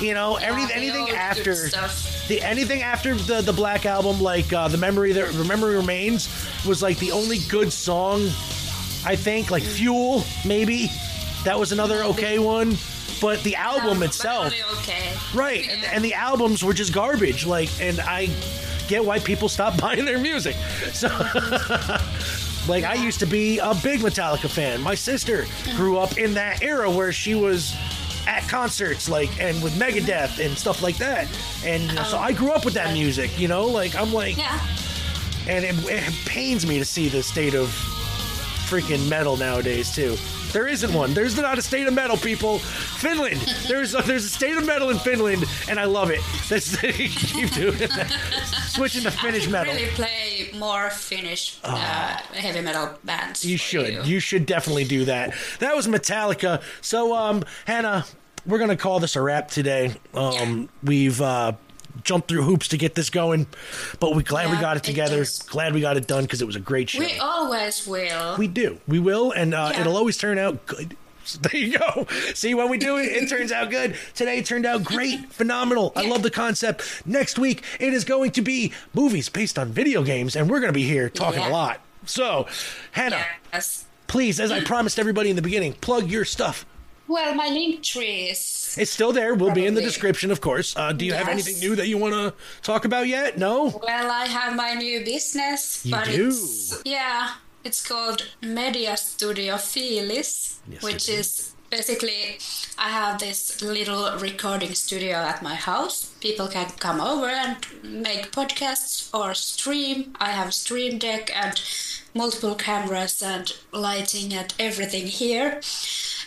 [0.00, 1.68] You know, Yeah, every, anything after
[2.28, 6.28] the anything after the the Black Album, like uh, the memory that the memory remains,
[6.66, 8.22] was like the only good song.
[9.04, 10.90] I think like Fuel, maybe
[11.44, 12.76] that was another okay one,
[13.20, 15.12] but the album itself, okay.
[15.34, 15.68] right?
[15.68, 15.90] And, Yeah.
[15.92, 17.46] and the albums were just garbage.
[17.46, 18.28] Like, and I
[18.88, 20.56] get why people stop buying their music.
[20.92, 21.08] So.
[22.68, 24.82] Like I used to be a big Metallica fan.
[24.82, 27.74] My sister grew up in that era where she was
[28.28, 31.26] at concerts, like and with Megadeth and stuff like that.
[31.64, 33.36] And you know, so I grew up with that music.
[33.40, 34.60] You know, like I'm like, Yeah.
[35.48, 37.68] and it, it pains me to see the state of
[38.68, 40.16] freaking metal nowadays too.
[40.52, 41.14] There isn't one.
[41.14, 42.58] There's not a state of metal, people.
[42.58, 43.40] Finland.
[43.68, 46.20] There's a, there's a state of metal in Finland, and I love it.
[46.48, 48.10] That's keep doing that.
[48.68, 49.72] Switching to Finnish metal.
[49.74, 53.44] Really play more Finnish uh, heavy metal bands.
[53.44, 54.06] You should.
[54.06, 54.20] You.
[54.20, 55.34] should definitely do that.
[55.60, 56.62] That was Metallica.
[56.80, 58.04] So, um, Hannah,
[58.46, 59.94] we're gonna call this a wrap today.
[60.14, 61.52] Um, we've uh,
[62.04, 63.46] jumped through hoops to get this going,
[63.98, 65.22] but we're glad we got it it together.
[65.22, 65.38] is.
[65.40, 67.00] glad we got it done because it was a great show.
[67.00, 68.36] We always will.
[68.36, 68.80] We do.
[68.88, 69.80] We will, and uh, Yeah.
[69.82, 70.96] it'll always turn out good.
[71.24, 72.06] So there you go.
[72.34, 73.94] See, when we do it, it turns out good.
[74.14, 75.92] Today it turned out great, phenomenal.
[75.94, 76.82] I love the concept.
[77.06, 80.72] Next week, it is going to be movies based on video games, and we're going
[80.72, 81.80] to be here talking a lot.
[82.06, 82.46] So,
[82.92, 83.22] Hannah,
[83.52, 83.84] yes.
[84.06, 86.64] please, as I promised everybody in the beginning, plug your stuff.
[87.06, 88.59] Well, my link tree is.
[88.78, 89.34] It's still there.
[89.34, 90.76] Will be in the description, of course.
[90.76, 93.38] Uh, do you have anything new that you want to talk about yet?
[93.38, 93.80] No?
[93.82, 95.84] Well, I have my new business.
[95.84, 96.28] You but do?
[96.28, 102.38] It's, yeah, it's called Media Studio Felis, Yes, which is basically
[102.78, 106.06] I have this little recording studio at my house.
[106.20, 110.14] People can come over and make podcasts or stream.
[110.20, 111.60] I have Stream Deck and
[112.14, 115.60] multiple cameras and lighting and everything here.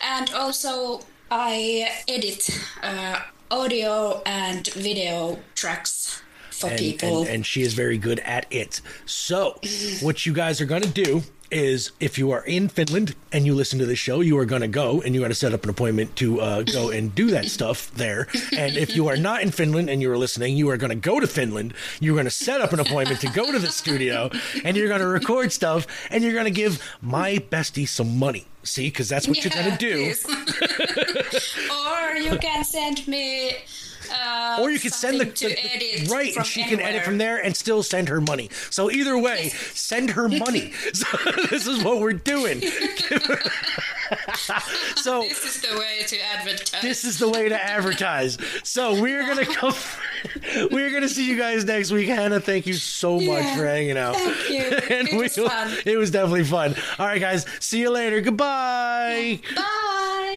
[0.02, 1.02] And also,
[1.36, 2.48] I edit
[2.84, 3.20] uh,
[3.50, 6.22] audio and video tracks
[6.52, 7.22] for and, people.
[7.22, 8.82] and, and she is very good at it.
[9.08, 9.60] So,
[10.04, 13.56] what you guys are going to do is if you are in Finland and you
[13.56, 15.64] listen to the show, you are going to go and you got to set up
[15.64, 18.28] an appointment to uh, go and do that stuff there.
[18.56, 20.96] And if you are not in Finland and you are listening, you are going to
[20.96, 21.74] go to Finland.
[22.00, 24.30] You're going to set up an appointment to go to the studio
[24.64, 28.46] and you're going to record stuff and you're going to give my bestie some money.
[28.64, 30.14] See, because that's what you're going to do.
[31.72, 33.58] or you can send me.
[34.60, 38.10] Or you can send the, the- right, she can edit from there and still send
[38.10, 38.50] her money.
[38.70, 40.74] So either way, send her money.
[40.94, 41.08] So
[41.50, 42.62] this is what we're doing.
[44.96, 46.82] so This is the way to advertise.
[46.82, 48.38] this is the way to advertise.
[48.64, 49.74] So we're gonna come.
[50.72, 52.40] We're gonna see you guys next week, Hannah.
[52.40, 54.16] Thank you so much Yeah, for hanging out.
[54.16, 54.60] thank you.
[54.96, 55.78] and It was we- fun.
[55.86, 56.76] It was definitely fun.
[57.00, 57.46] All right, guys.
[57.60, 58.22] See you later.
[58.22, 59.40] Goodbye.
[59.56, 60.36] Bye.